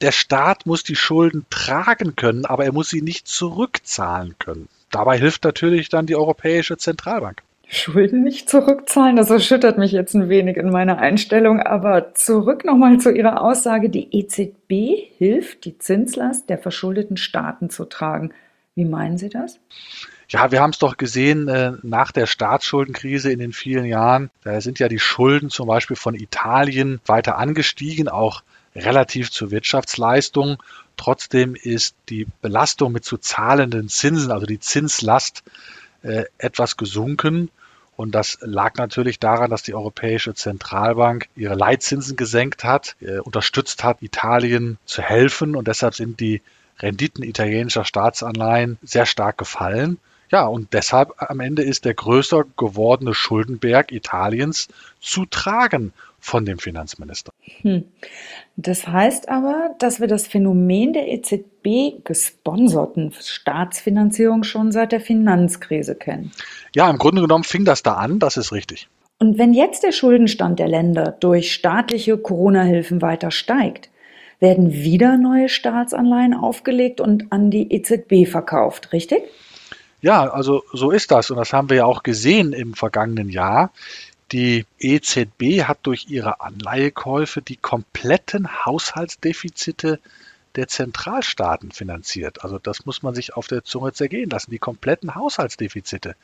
der 0.00 0.12
Staat 0.12 0.66
muss 0.66 0.82
die 0.82 0.96
Schulden 0.96 1.46
tragen 1.50 2.16
können, 2.16 2.44
aber 2.44 2.64
er 2.64 2.72
muss 2.72 2.90
sie 2.90 3.02
nicht 3.02 3.28
zurückzahlen 3.28 4.36
können. 4.38 4.68
Dabei 4.90 5.18
hilft 5.18 5.44
natürlich 5.44 5.88
dann 5.88 6.06
die 6.06 6.16
Europäische 6.16 6.76
Zentralbank. 6.76 7.42
Schulden 7.72 8.24
nicht 8.24 8.50
zurückzahlen. 8.50 9.14
Das 9.14 9.30
erschüttert 9.30 9.78
mich 9.78 9.92
jetzt 9.92 10.14
ein 10.14 10.28
wenig 10.28 10.56
in 10.56 10.70
meiner 10.70 10.98
Einstellung. 10.98 11.60
Aber 11.60 12.14
zurück 12.14 12.64
nochmal 12.64 12.98
zu 12.98 13.10
Ihrer 13.10 13.40
Aussage. 13.40 13.90
Die 13.90 14.08
EZB 14.10 15.08
hilft, 15.16 15.64
die 15.64 15.78
Zinslast 15.78 16.50
der 16.50 16.58
verschuldeten 16.58 17.16
Staaten 17.16 17.70
zu 17.70 17.84
tragen. 17.84 18.32
Wie 18.74 18.84
meinen 18.84 19.18
Sie 19.18 19.28
das? 19.28 19.60
Ja, 20.28 20.50
wir 20.50 20.60
haben 20.60 20.70
es 20.70 20.78
doch 20.78 20.96
gesehen 20.96 21.46
äh, 21.46 21.72
nach 21.82 22.10
der 22.10 22.26
Staatsschuldenkrise 22.26 23.30
in 23.30 23.38
den 23.38 23.52
vielen 23.52 23.84
Jahren. 23.84 24.30
Da 24.42 24.60
sind 24.60 24.80
ja 24.80 24.88
die 24.88 24.98
Schulden 24.98 25.48
zum 25.48 25.68
Beispiel 25.68 25.96
von 25.96 26.14
Italien 26.14 27.00
weiter 27.06 27.38
angestiegen, 27.38 28.08
auch 28.08 28.42
relativ 28.74 29.30
zur 29.30 29.52
Wirtschaftsleistung. 29.52 30.60
Trotzdem 30.96 31.54
ist 31.54 31.94
die 32.08 32.26
Belastung 32.42 32.90
mit 32.92 33.04
zu 33.04 33.16
zahlenden 33.16 33.88
Zinsen, 33.88 34.32
also 34.32 34.46
die 34.46 34.60
Zinslast, 34.60 35.44
äh, 36.02 36.24
etwas 36.38 36.76
gesunken. 36.76 37.50
Und 38.00 38.14
das 38.14 38.38
lag 38.40 38.76
natürlich 38.76 39.18
daran, 39.18 39.50
dass 39.50 39.62
die 39.62 39.74
Europäische 39.74 40.32
Zentralbank 40.32 41.28
ihre 41.36 41.54
Leitzinsen 41.54 42.16
gesenkt 42.16 42.64
hat, 42.64 42.96
äh, 43.02 43.18
unterstützt 43.18 43.84
hat, 43.84 44.00
Italien 44.00 44.78
zu 44.86 45.02
helfen. 45.02 45.54
Und 45.54 45.68
deshalb 45.68 45.94
sind 45.94 46.18
die 46.18 46.40
Renditen 46.78 47.22
italienischer 47.22 47.84
Staatsanleihen 47.84 48.78
sehr 48.82 49.04
stark 49.04 49.36
gefallen. 49.36 49.98
Ja, 50.30 50.46
und 50.46 50.72
deshalb 50.72 51.12
am 51.18 51.40
Ende 51.40 51.62
ist 51.62 51.84
der 51.84 51.92
größer 51.92 52.44
gewordene 52.56 53.12
Schuldenberg 53.12 53.92
Italiens 53.92 54.68
zu 55.02 55.26
tragen 55.26 55.92
von 56.20 56.44
dem 56.44 56.58
Finanzminister. 56.58 57.32
Hm. 57.62 57.84
Das 58.56 58.86
heißt 58.86 59.28
aber, 59.28 59.74
dass 59.78 60.00
wir 60.00 60.06
das 60.06 60.26
Phänomen 60.26 60.92
der 60.92 61.08
EZB 61.08 62.04
gesponserten 62.04 63.12
Staatsfinanzierung 63.12 64.44
schon 64.44 64.70
seit 64.72 64.92
der 64.92 65.00
Finanzkrise 65.00 65.94
kennen. 65.94 66.32
Ja, 66.74 66.88
im 66.90 66.98
Grunde 66.98 67.22
genommen 67.22 67.44
fing 67.44 67.64
das 67.64 67.82
da 67.82 67.94
an, 67.94 68.18
das 68.18 68.36
ist 68.36 68.52
richtig. 68.52 68.88
Und 69.18 69.36
wenn 69.38 69.52
jetzt 69.52 69.82
der 69.82 69.92
Schuldenstand 69.92 70.58
der 70.58 70.68
Länder 70.68 71.16
durch 71.20 71.52
staatliche 71.52 72.16
Corona-Hilfen 72.16 73.02
weiter 73.02 73.30
steigt, 73.30 73.90
werden 74.40 74.72
wieder 74.72 75.18
neue 75.18 75.48
Staatsanleihen 75.50 76.32
aufgelegt 76.32 77.00
und 77.00 77.30
an 77.30 77.50
die 77.50 77.70
EZB 77.70 78.26
verkauft, 78.26 78.92
richtig? 78.92 79.22
Ja, 80.00 80.30
also 80.30 80.62
so 80.72 80.90
ist 80.90 81.10
das. 81.10 81.30
Und 81.30 81.36
das 81.36 81.52
haben 81.52 81.68
wir 81.68 81.76
ja 81.76 81.84
auch 81.84 82.02
gesehen 82.02 82.54
im 82.54 82.72
vergangenen 82.72 83.28
Jahr. 83.28 83.70
Die 84.32 84.64
EZB 84.78 85.64
hat 85.64 85.78
durch 85.82 86.06
ihre 86.08 86.40
Anleihekäufe 86.40 87.42
die 87.42 87.56
kompletten 87.56 88.64
Haushaltsdefizite 88.64 89.98
der 90.54 90.68
Zentralstaaten 90.68 91.72
finanziert. 91.72 92.44
Also 92.44 92.58
das 92.58 92.86
muss 92.86 93.02
man 93.02 93.14
sich 93.14 93.34
auf 93.34 93.48
der 93.48 93.64
Zunge 93.64 93.92
zergehen 93.92 94.30
lassen. 94.30 94.52
Die 94.52 94.58
kompletten 94.58 95.16
Haushaltsdefizite 95.16 96.14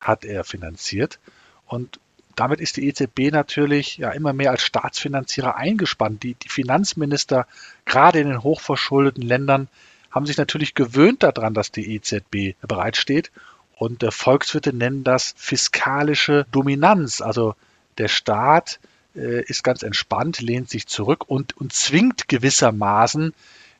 hat 0.00 0.24
er 0.24 0.44
finanziert. 0.44 1.18
Und 1.66 2.00
damit 2.34 2.60
ist 2.60 2.78
die 2.78 2.88
EZB 2.88 3.30
natürlich 3.30 3.98
ja 3.98 4.10
immer 4.10 4.32
mehr 4.32 4.50
als 4.50 4.62
Staatsfinanzierer 4.62 5.56
eingespannt. 5.56 6.22
Die, 6.22 6.34
die 6.34 6.48
Finanzminister, 6.48 7.46
gerade 7.84 8.20
in 8.20 8.28
den 8.28 8.42
hochverschuldeten 8.42 9.22
Ländern, 9.22 9.68
haben 10.10 10.26
sich 10.26 10.36
natürlich 10.36 10.74
gewöhnt 10.74 11.22
daran, 11.22 11.54
dass 11.54 11.72
die 11.72 11.94
EZB 11.94 12.56
bereitsteht 12.66 13.30
und 13.76 14.02
der 14.02 14.12
Volkswirte 14.12 14.72
nennen 14.72 15.04
das 15.04 15.34
fiskalische 15.36 16.46
Dominanz. 16.52 17.20
Also 17.20 17.54
der 17.98 18.08
Staat 18.08 18.80
äh, 19.14 19.42
ist 19.44 19.64
ganz 19.64 19.82
entspannt, 19.82 20.40
lehnt 20.40 20.70
sich 20.70 20.86
zurück 20.86 21.28
und, 21.28 21.56
und 21.56 21.72
zwingt 21.72 22.28
gewissermaßen 22.28 23.34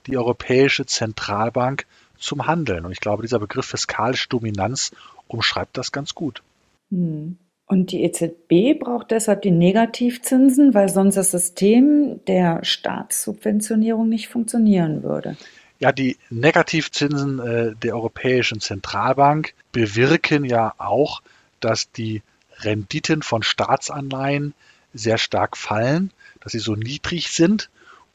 die 0.06 0.16
Europäische 0.16 0.86
Zentralbank 0.86 1.86
zum 2.18 2.46
Handeln. 2.46 2.84
Und 2.84 2.92
ich 2.92 3.00
glaube, 3.00 3.22
dieser 3.22 3.38
Begriff 3.38 3.66
fiskalische 3.66 4.28
Dominanz 4.28 4.92
umschreibt 5.28 5.76
das 5.76 5.92
ganz 5.92 6.14
gut. 6.14 6.42
Hm. 6.90 7.38
Und 7.66 7.92
die 7.92 8.02
EZB 8.02 8.78
braucht 8.78 9.10
deshalb 9.10 9.40
die 9.40 9.50
Negativzinsen, 9.50 10.74
weil 10.74 10.90
sonst 10.90 11.14
das 11.14 11.30
System 11.30 12.20
der 12.26 12.62
Staatssubventionierung 12.62 14.08
nicht 14.08 14.28
funktionieren 14.28 15.02
würde. 15.02 15.36
Ja, 15.78 15.92
die 15.92 16.16
Negativzinsen 16.30 17.38
äh, 17.40 17.74
der 17.74 17.94
Europäischen 17.94 18.60
Zentralbank 18.60 19.54
bewirken 19.72 20.44
ja 20.44 20.74
auch, 20.78 21.20
dass 21.60 21.90
die 21.90 22.22
Renditen 22.58 23.22
von 23.22 23.42
Staatsanleihen 23.42 24.54
sehr 24.92 25.18
stark 25.18 25.56
fallen, 25.56 26.12
dass 26.40 26.52
sie 26.52 26.60
so 26.60 26.74
niedrig 26.74 27.30
sind. 27.30 27.70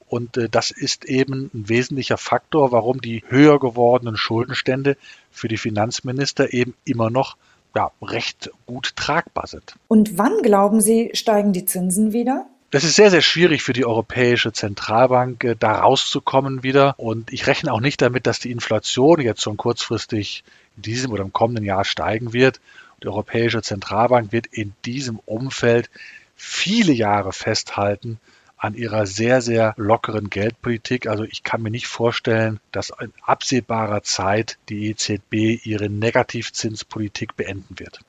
Und 0.07 0.37
äh, 0.37 0.49
das 0.49 0.71
ist 0.71 1.05
eben 1.05 1.51
ein 1.53 1.69
wesentlicher 1.69 2.17
Faktor, 2.17 2.71
warum 2.71 3.01
die 3.01 3.23
höher 3.27 3.59
gewordenen 3.59 4.17
Schuldenstände 4.17 4.97
für 5.29 5.47
die 5.47 5.57
Finanzminister 5.57 6.53
eben 6.53 6.73
immer 6.85 7.09
noch 7.09 7.37
ja, 7.75 7.91
recht 8.01 8.49
gut 8.65 8.95
tragbar 8.95 9.47
sind. 9.47 9.75
Und 9.87 10.17
wann 10.17 10.41
glauben 10.41 10.81
Sie, 10.81 11.11
steigen 11.13 11.53
die 11.53 11.65
Zinsen 11.65 12.13
wieder? 12.13 12.47
Das 12.71 12.83
ist 12.83 12.95
sehr, 12.95 13.09
sehr 13.09 13.21
schwierig 13.21 13.63
für 13.63 13.73
die 13.73 13.85
Europäische 13.85 14.51
Zentralbank, 14.51 15.43
äh, 15.43 15.55
da 15.57 15.79
rauszukommen 15.79 16.61
wieder. 16.61 16.93
Und 16.97 17.33
ich 17.33 17.47
rechne 17.47 17.73
auch 17.73 17.81
nicht 17.81 18.01
damit, 18.01 18.27
dass 18.27 18.39
die 18.39 18.51
Inflation 18.51 19.21
jetzt 19.21 19.41
schon 19.41 19.57
kurzfristig 19.57 20.43
in 20.75 20.83
diesem 20.83 21.11
oder 21.11 21.23
im 21.23 21.33
kommenden 21.33 21.65
Jahr 21.65 21.83
steigen 21.83 22.31
wird. 22.31 22.61
Die 23.01 23.07
Europäische 23.07 23.61
Zentralbank 23.61 24.31
wird 24.31 24.45
in 24.47 24.73
diesem 24.85 25.19
Umfeld 25.19 25.89
viele 26.35 26.93
Jahre 26.93 27.33
festhalten 27.33 28.19
an 28.57 28.75
ihrer 28.75 29.05
sehr, 29.05 29.41
sehr 29.41 29.73
lockeren 29.77 30.29
Geldpolitik. 30.29 31.07
Also 31.07 31.23
ich 31.23 31.43
kann 31.43 31.61
mir 31.61 31.71
nicht 31.71 31.87
vorstellen, 31.87 32.59
dass 32.71 32.91
in 32.99 33.13
absehbarer 33.21 34.03
Zeit 34.03 34.57
die 34.67 34.89
EZB 34.89 35.65
ihre 35.65 35.89
Negativzinspolitik 35.89 37.35
beenden 37.35 37.79
wird. 37.79 38.01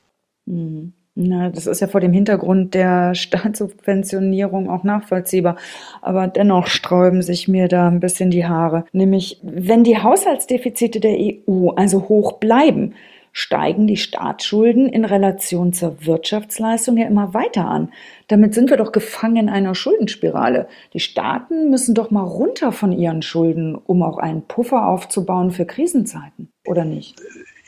Mhm. 0.47 0.93
Na, 1.23 1.51
das 1.51 1.67
ist 1.67 1.81
ja 1.81 1.87
vor 1.87 2.01
dem 2.01 2.15
Hintergrund 2.15 2.73
der 2.73 3.15
Staatssubventionierung 3.15 4.71
auch 4.71 4.85
nachvollziehbar. 4.85 5.57
Aber 6.01 6.27
dennoch 6.29 6.67
sträuben 6.67 7.21
sich 7.21 7.47
mir 7.47 7.69
da 7.69 7.89
ein 7.89 8.01
bisschen 8.01 8.31
die 8.31 8.47
Haare. 8.47 8.87
Nämlich, 8.93 9.39
wenn 9.43 9.85
die 9.85 9.99
Haushaltsdefizite 9.99 10.99
der 10.99 11.19
EU 11.19 11.73
also 11.77 12.09
hoch 12.09 12.39
bleiben, 12.39 12.95
steigen 13.33 13.87
die 13.87 13.99
Staatsschulden 13.99 14.89
in 14.89 15.05
Relation 15.05 15.75
zur 15.75 16.07
Wirtschaftsleistung 16.07 16.97
ja 16.97 17.07
immer 17.07 17.35
weiter 17.35 17.67
an. 17.67 17.93
Damit 18.29 18.55
sind 18.55 18.71
wir 18.71 18.79
doch 18.79 18.91
gefangen 18.91 19.37
in 19.37 19.49
einer 19.51 19.75
Schuldenspirale. 19.75 20.69
Die 20.95 21.01
Staaten 21.01 21.69
müssen 21.69 21.95
doch 21.95 22.11
mal 22.11 22.25
runter 22.25 22.73
von 22.73 22.93
ihren 22.93 23.21
Schulden, 23.21 23.75
um 23.75 24.03
auch 24.03 24.17
einen 24.17 24.43
Puffer 24.43 24.87
aufzubauen 24.87 25.51
für 25.51 25.67
Krisenzeiten, 25.67 26.51
oder 26.67 26.87
nicht? 26.87 27.21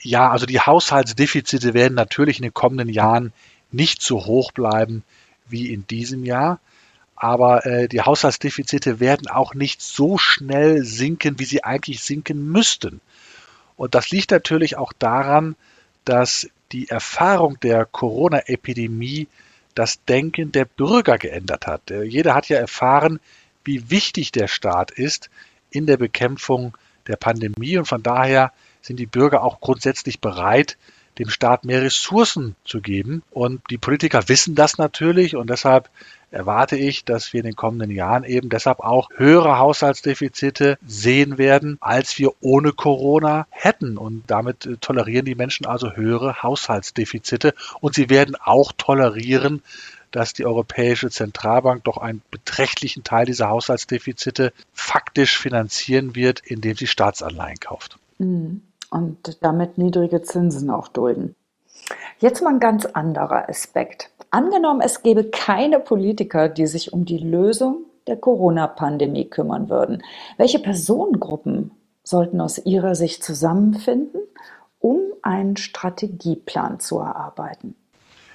Ja, 0.02 0.30
also 0.30 0.46
die 0.46 0.60
Haushaltsdefizite 0.60 1.74
werden 1.74 1.94
natürlich 1.94 2.38
in 2.38 2.42
den 2.42 2.54
kommenden 2.54 2.88
Jahren 2.88 3.32
nicht 3.70 4.02
so 4.02 4.26
hoch 4.26 4.52
bleiben 4.52 5.04
wie 5.48 5.72
in 5.72 5.86
diesem 5.86 6.24
Jahr. 6.24 6.58
Aber 7.14 7.64
äh, 7.66 7.88
die 7.88 8.00
Haushaltsdefizite 8.00 8.98
werden 8.98 9.28
auch 9.28 9.54
nicht 9.54 9.80
so 9.80 10.18
schnell 10.18 10.84
sinken, 10.84 11.38
wie 11.38 11.44
sie 11.44 11.62
eigentlich 11.62 12.02
sinken 12.02 12.50
müssten. 12.50 13.00
Und 13.76 13.94
das 13.94 14.10
liegt 14.10 14.32
natürlich 14.32 14.76
auch 14.76 14.92
daran, 14.92 15.54
dass 16.04 16.48
die 16.72 16.88
Erfahrung 16.88 17.60
der 17.60 17.84
Corona-Epidemie 17.84 19.28
das 19.74 20.04
Denken 20.04 20.50
der 20.52 20.64
Bürger 20.64 21.16
geändert 21.16 21.66
hat. 21.66 21.90
Äh, 21.90 22.02
jeder 22.02 22.34
hat 22.34 22.48
ja 22.48 22.58
erfahren, 22.58 23.20
wie 23.64 23.90
wichtig 23.90 24.32
der 24.32 24.48
Staat 24.48 24.90
ist 24.90 25.30
in 25.70 25.86
der 25.86 25.96
Bekämpfung 25.96 26.76
der 27.06 27.16
Pandemie 27.16 27.78
und 27.78 27.86
von 27.86 28.02
daher 28.02 28.52
sind 28.82 28.98
die 28.98 29.06
Bürger 29.06 29.42
auch 29.42 29.60
grundsätzlich 29.60 30.20
bereit, 30.20 30.76
dem 31.18 31.28
Staat 31.28 31.64
mehr 31.64 31.82
Ressourcen 31.82 32.56
zu 32.64 32.80
geben. 32.80 33.22
Und 33.30 33.62
die 33.70 33.78
Politiker 33.78 34.28
wissen 34.28 34.54
das 34.54 34.78
natürlich 34.78 35.36
und 35.36 35.50
deshalb 35.50 35.90
erwarte 36.30 36.76
ich, 36.76 37.04
dass 37.04 37.32
wir 37.32 37.40
in 37.40 37.46
den 37.46 37.56
kommenden 37.56 37.90
Jahren 37.90 38.24
eben 38.24 38.48
deshalb 38.48 38.80
auch 38.80 39.10
höhere 39.14 39.58
Haushaltsdefizite 39.58 40.78
sehen 40.86 41.36
werden, 41.36 41.76
als 41.80 42.18
wir 42.18 42.32
ohne 42.40 42.72
Corona 42.72 43.46
hätten. 43.50 43.98
Und 43.98 44.24
damit 44.28 44.64
äh, 44.64 44.76
tolerieren 44.78 45.26
die 45.26 45.34
Menschen 45.34 45.66
also 45.66 45.92
höhere 45.92 46.42
Haushaltsdefizite. 46.42 47.54
Und 47.80 47.94
sie 47.94 48.08
werden 48.08 48.34
auch 48.36 48.72
tolerieren, 48.72 49.62
dass 50.10 50.32
die 50.32 50.46
Europäische 50.46 51.10
Zentralbank 51.10 51.84
doch 51.84 51.98
einen 51.98 52.22
beträchtlichen 52.30 53.04
Teil 53.04 53.26
dieser 53.26 53.48
Haushaltsdefizite 53.48 54.52
faktisch 54.72 55.38
finanzieren 55.38 56.14
wird, 56.14 56.40
indem 56.40 56.76
sie 56.76 56.86
Staatsanleihen 56.86 57.60
kauft. 57.60 57.98
Mhm 58.18 58.62
und 58.92 59.42
damit 59.42 59.78
niedrige 59.78 60.22
Zinsen 60.22 60.70
auch 60.70 60.88
dulden. 60.88 61.34
Jetzt 62.18 62.42
mal 62.42 62.50
ein 62.50 62.60
ganz 62.60 62.86
anderer 62.86 63.48
Aspekt. 63.48 64.10
Angenommen, 64.30 64.80
es 64.80 65.02
gäbe 65.02 65.24
keine 65.24 65.80
Politiker, 65.80 66.48
die 66.48 66.66
sich 66.66 66.92
um 66.92 67.04
die 67.04 67.18
Lösung 67.18 67.86
der 68.06 68.16
Corona-Pandemie 68.16 69.28
kümmern 69.28 69.68
würden. 69.68 70.02
Welche 70.36 70.58
Personengruppen 70.58 71.72
sollten 72.04 72.40
aus 72.40 72.58
Ihrer 72.58 72.94
Sicht 72.94 73.24
zusammenfinden, 73.24 74.20
um 74.78 75.00
einen 75.22 75.56
Strategieplan 75.56 76.80
zu 76.80 76.98
erarbeiten? 76.98 77.74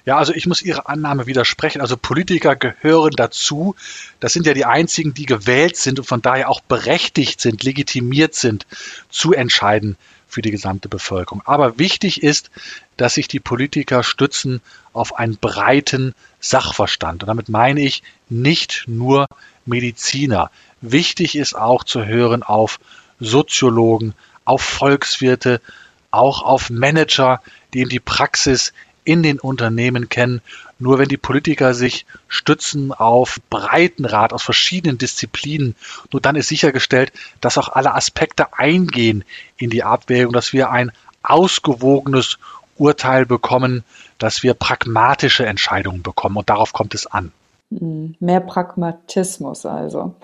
Ja, 0.04 0.16
also 0.16 0.32
ich 0.32 0.46
muss 0.46 0.62
Ihrer 0.62 0.88
Annahme 0.88 1.26
widersprechen. 1.26 1.82
Also 1.82 1.98
Politiker 1.98 2.56
gehören 2.56 3.12
dazu. 3.14 3.74
Das 4.20 4.32
sind 4.32 4.46
ja 4.46 4.54
die 4.54 4.64
einzigen, 4.64 5.12
die 5.12 5.26
gewählt 5.26 5.76
sind 5.76 5.98
und 5.98 6.06
von 6.06 6.22
daher 6.22 6.48
auch 6.48 6.62
berechtigt 6.62 7.42
sind, 7.42 7.62
legitimiert 7.62 8.34
sind, 8.34 8.66
zu 9.10 9.34
entscheiden, 9.34 9.98
für 10.28 10.42
die 10.42 10.50
gesamte 10.50 10.88
Bevölkerung. 10.88 11.42
Aber 11.44 11.78
wichtig 11.78 12.22
ist, 12.22 12.50
dass 12.96 13.14
sich 13.14 13.28
die 13.28 13.40
Politiker 13.40 14.02
stützen 14.02 14.60
auf 14.92 15.18
einen 15.18 15.36
breiten 15.36 16.14
Sachverstand. 16.38 17.22
Und 17.22 17.28
damit 17.28 17.48
meine 17.48 17.80
ich 17.80 18.02
nicht 18.28 18.84
nur 18.86 19.26
Mediziner. 19.66 20.50
Wichtig 20.80 21.36
ist 21.36 21.54
auch 21.54 21.82
zu 21.82 22.04
hören 22.04 22.42
auf 22.42 22.78
Soziologen, 23.18 24.14
auf 24.44 24.62
Volkswirte, 24.62 25.60
auch 26.10 26.42
auf 26.42 26.70
Manager, 26.70 27.42
die 27.72 27.80
eben 27.80 27.90
die 27.90 28.00
Praxis 28.00 28.72
in 29.08 29.22
den 29.22 29.40
Unternehmen 29.40 30.10
kennen. 30.10 30.42
Nur 30.78 30.98
wenn 30.98 31.08
die 31.08 31.16
Politiker 31.16 31.72
sich 31.72 32.04
stützen 32.28 32.92
auf 32.92 33.40
Breitenrat 33.48 34.34
aus 34.34 34.42
verschiedenen 34.42 34.98
Disziplinen, 34.98 35.76
nur 36.12 36.20
dann 36.20 36.36
ist 36.36 36.48
sichergestellt, 36.48 37.10
dass 37.40 37.56
auch 37.56 37.70
alle 37.70 37.94
Aspekte 37.94 38.52
eingehen 38.52 39.24
in 39.56 39.70
die 39.70 39.82
Abwägung, 39.82 40.34
dass 40.34 40.52
wir 40.52 40.70
ein 40.70 40.92
ausgewogenes 41.22 42.38
Urteil 42.76 43.24
bekommen, 43.24 43.82
dass 44.18 44.42
wir 44.42 44.52
pragmatische 44.52 45.46
Entscheidungen 45.46 46.02
bekommen. 46.02 46.36
Und 46.36 46.50
darauf 46.50 46.74
kommt 46.74 46.94
es 46.94 47.06
an. 47.06 47.32
Hm, 47.70 48.14
mehr 48.20 48.40
Pragmatismus 48.40 49.64
also. 49.64 50.14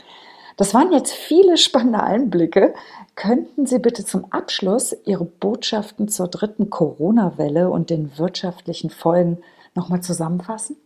Das 0.56 0.74
waren 0.74 0.92
jetzt 0.92 1.12
viele 1.12 1.56
spannende 1.58 2.02
Einblicke. 2.02 2.74
Könnten 3.14 3.66
Sie 3.66 3.78
bitte 3.78 4.04
zum 4.04 4.32
Abschluss 4.32 4.96
Ihre 5.04 5.24
Botschaften 5.24 6.08
zur 6.08 6.28
dritten 6.28 6.70
Corona-Welle 6.70 7.70
und 7.70 7.90
den 7.90 8.18
wirtschaftlichen 8.18 8.90
Folgen 8.90 9.38
nochmal 9.74 10.00
zusammenfassen? 10.00 10.76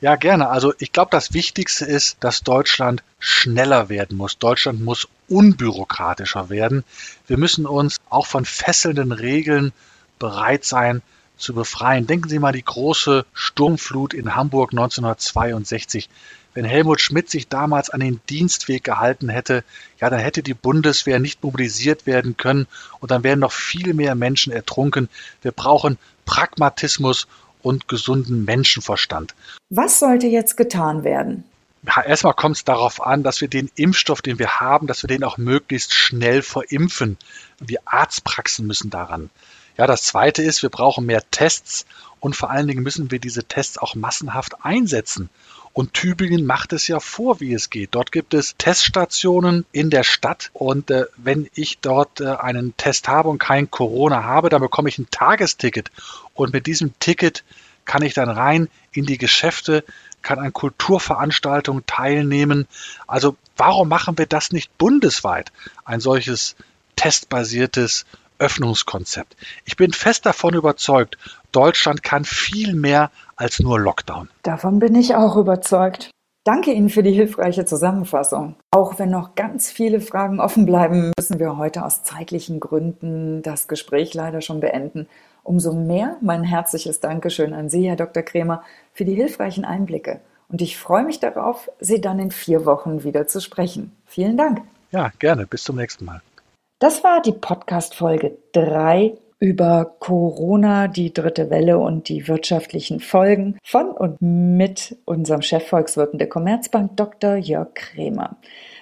Ja, 0.00 0.16
gerne. 0.16 0.48
Also 0.48 0.72
ich 0.78 0.92
glaube, 0.92 1.10
das 1.10 1.34
Wichtigste 1.34 1.84
ist, 1.84 2.16
dass 2.20 2.42
Deutschland 2.42 3.02
schneller 3.18 3.90
werden 3.90 4.16
muss. 4.16 4.38
Deutschland 4.38 4.80
muss 4.80 5.06
unbürokratischer 5.28 6.48
werden. 6.48 6.84
Wir 7.26 7.36
müssen 7.36 7.66
uns 7.66 7.98
auch 8.08 8.26
von 8.26 8.46
fesselnden 8.46 9.12
Regeln 9.12 9.72
bereit 10.18 10.64
sein 10.64 11.02
zu 11.36 11.54
befreien. 11.54 12.06
Denken 12.06 12.30
Sie 12.30 12.38
mal 12.38 12.52
die 12.52 12.64
große 12.64 13.26
Sturmflut 13.34 14.14
in 14.14 14.34
Hamburg 14.34 14.72
1962. 14.72 16.08
Wenn 16.52 16.64
Helmut 16.64 17.00
Schmidt 17.00 17.30
sich 17.30 17.48
damals 17.48 17.90
an 17.90 18.00
den 18.00 18.20
Dienstweg 18.28 18.82
gehalten 18.82 19.28
hätte, 19.28 19.62
ja, 20.00 20.10
dann 20.10 20.18
hätte 20.18 20.42
die 20.42 20.54
Bundeswehr 20.54 21.20
nicht 21.20 21.44
mobilisiert 21.44 22.06
werden 22.06 22.36
können 22.36 22.66
und 22.98 23.10
dann 23.10 23.22
wären 23.22 23.38
noch 23.38 23.52
viel 23.52 23.94
mehr 23.94 24.14
Menschen 24.14 24.52
ertrunken. 24.52 25.08
Wir 25.42 25.52
brauchen 25.52 25.98
Pragmatismus 26.24 27.28
und 27.62 27.88
gesunden 27.88 28.44
Menschenverstand. 28.44 29.34
Was 29.68 30.00
sollte 30.00 30.26
jetzt 30.26 30.56
getan 30.56 31.04
werden? 31.04 31.44
Ja, 31.86 32.02
erstmal 32.02 32.34
kommt 32.34 32.56
es 32.56 32.64
darauf 32.64 33.04
an, 33.04 33.22
dass 33.22 33.40
wir 33.40 33.48
den 33.48 33.70
Impfstoff, 33.74 34.20
den 34.20 34.38
wir 34.38 34.60
haben, 34.60 34.86
dass 34.86 35.02
wir 35.02 35.08
den 35.08 35.24
auch 35.24 35.38
möglichst 35.38 35.94
schnell 35.94 36.42
verimpfen. 36.42 37.16
Die 37.60 37.86
Arztpraxen 37.86 38.66
müssen 38.66 38.90
daran. 38.90 39.30
Ja, 39.78 39.86
das 39.86 40.02
zweite 40.02 40.42
ist, 40.42 40.62
wir 40.62 40.68
brauchen 40.68 41.06
mehr 41.06 41.22
Tests 41.30 41.86
und 42.18 42.36
vor 42.36 42.50
allen 42.50 42.66
Dingen 42.66 42.82
müssen 42.82 43.10
wir 43.10 43.18
diese 43.18 43.44
Tests 43.44 43.78
auch 43.78 43.94
massenhaft 43.94 44.62
einsetzen. 44.62 45.30
Und 45.72 45.94
Tübingen 45.94 46.44
macht 46.44 46.72
es 46.72 46.88
ja 46.88 46.98
vor, 46.98 47.40
wie 47.40 47.54
es 47.54 47.70
geht. 47.70 47.94
Dort 47.94 48.10
gibt 48.10 48.34
es 48.34 48.56
Teststationen 48.56 49.64
in 49.70 49.90
der 49.90 50.02
Stadt 50.02 50.50
und 50.52 50.90
äh, 50.90 51.06
wenn 51.16 51.48
ich 51.54 51.78
dort 51.78 52.20
äh, 52.20 52.26
einen 52.26 52.76
Test 52.76 53.08
habe 53.08 53.28
und 53.28 53.38
kein 53.38 53.70
Corona 53.70 54.24
habe, 54.24 54.48
dann 54.48 54.60
bekomme 54.60 54.88
ich 54.88 54.98
ein 54.98 55.10
Tagesticket 55.10 55.90
und 56.34 56.52
mit 56.52 56.66
diesem 56.66 56.98
Ticket 56.98 57.44
kann 57.84 58.02
ich 58.02 58.14
dann 58.14 58.28
rein 58.28 58.68
in 58.92 59.06
die 59.06 59.18
Geschäfte, 59.18 59.84
kann 60.22 60.38
an 60.38 60.52
Kulturveranstaltungen 60.52 61.86
teilnehmen. 61.86 62.66
Also 63.06 63.36
warum 63.56 63.88
machen 63.88 64.18
wir 64.18 64.26
das 64.26 64.52
nicht 64.52 64.76
bundesweit? 64.76 65.52
Ein 65.84 66.00
solches 66.00 66.56
testbasiertes 66.96 68.06
Öffnungskonzept. 68.40 69.36
Ich 69.64 69.76
bin 69.76 69.92
fest 69.92 70.26
davon 70.26 70.54
überzeugt, 70.54 71.16
Deutschland 71.52 72.02
kann 72.02 72.24
viel 72.24 72.74
mehr 72.74 73.10
als 73.36 73.60
nur 73.60 73.78
Lockdown. 73.78 74.28
Davon 74.42 74.78
bin 74.78 74.94
ich 74.94 75.14
auch 75.14 75.36
überzeugt. 75.36 76.10
Danke 76.44 76.72
Ihnen 76.72 76.88
für 76.88 77.02
die 77.02 77.12
hilfreiche 77.12 77.66
Zusammenfassung. 77.66 78.56
Auch 78.70 78.98
wenn 78.98 79.10
noch 79.10 79.34
ganz 79.34 79.70
viele 79.70 80.00
Fragen 80.00 80.40
offen 80.40 80.64
bleiben, 80.64 81.12
müssen 81.18 81.38
wir 81.38 81.58
heute 81.58 81.84
aus 81.84 82.02
zeitlichen 82.02 82.60
Gründen 82.60 83.42
das 83.42 83.68
Gespräch 83.68 84.14
leider 84.14 84.40
schon 84.40 84.60
beenden. 84.60 85.06
Umso 85.42 85.74
mehr 85.74 86.16
mein 86.22 86.42
herzliches 86.42 87.00
Dankeschön 87.00 87.52
an 87.52 87.68
Sie, 87.68 87.86
Herr 87.86 87.96
Dr. 87.96 88.22
Kremer, 88.22 88.62
für 88.94 89.04
die 89.04 89.14
hilfreichen 89.14 89.66
Einblicke. 89.66 90.20
Und 90.48 90.62
ich 90.62 90.78
freue 90.78 91.04
mich 91.04 91.20
darauf, 91.20 91.70
Sie 91.78 92.00
dann 92.00 92.18
in 92.18 92.30
vier 92.30 92.64
Wochen 92.64 93.04
wieder 93.04 93.26
zu 93.26 93.40
sprechen. 93.40 93.92
Vielen 94.06 94.36
Dank. 94.36 94.62
Ja, 94.90 95.12
gerne. 95.18 95.46
Bis 95.46 95.62
zum 95.62 95.76
nächsten 95.76 96.04
Mal. 96.04 96.22
Das 96.80 97.04
war 97.04 97.20
die 97.20 97.32
Podcast-Folge 97.32 98.38
3 98.52 99.12
über 99.38 99.96
Corona, 99.98 100.88
die 100.88 101.12
dritte 101.12 101.50
Welle 101.50 101.78
und 101.78 102.08
die 102.08 102.26
wirtschaftlichen 102.26 103.00
Folgen 103.00 103.58
von 103.62 103.90
und 103.90 104.16
mit 104.22 104.96
unserem 105.04 105.42
Chefvolkswirten 105.42 106.18
der 106.18 106.30
Commerzbank 106.30 106.96
Dr. 106.96 107.36
Jörg 107.36 107.74
Krämer. 107.74 108.38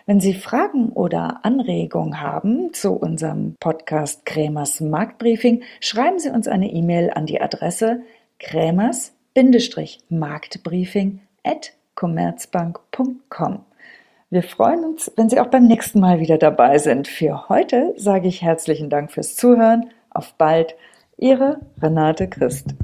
Wenn 0.07 0.21
Sie 0.21 0.35
Fragen 0.35 0.91
oder 0.91 1.45
Anregungen 1.45 2.21
haben 2.21 2.73
zu 2.73 2.93
unserem 2.93 3.57
Podcast 3.59 4.25
Krämers 4.25 4.81
Marktbriefing, 4.81 5.65
schreiben 5.81 6.21
Sie 6.21 6.31
uns 6.31 6.47
eine 6.47 6.71
E-Mail 6.71 7.11
an 7.11 7.27
die 7.27 7.41
Adresse 7.41 8.03
krämers-marktbriefing 8.39 11.19
at 11.43 11.73
commerzbank.com. 11.97 13.68
Wir 14.31 14.43
freuen 14.43 14.85
uns, 14.85 15.11
wenn 15.17 15.31
Sie 15.31 15.41
auch 15.41 15.47
beim 15.47 15.67
nächsten 15.67 16.01
Mal 16.01 16.21
wieder 16.21 16.37
dabei 16.37 16.77
sind. 16.77 17.09
Für 17.09 17.49
heute 17.49 17.95
sage 17.97 18.29
ich 18.29 18.43
herzlichen 18.43 18.91
Dank 18.91 19.11
fürs 19.11 19.37
Zuhören. 19.37 19.91
Auf 20.11 20.35
bald, 20.35 20.75
Ihre 21.17 21.61
Renate 21.81 22.29
Christ. 22.29 22.75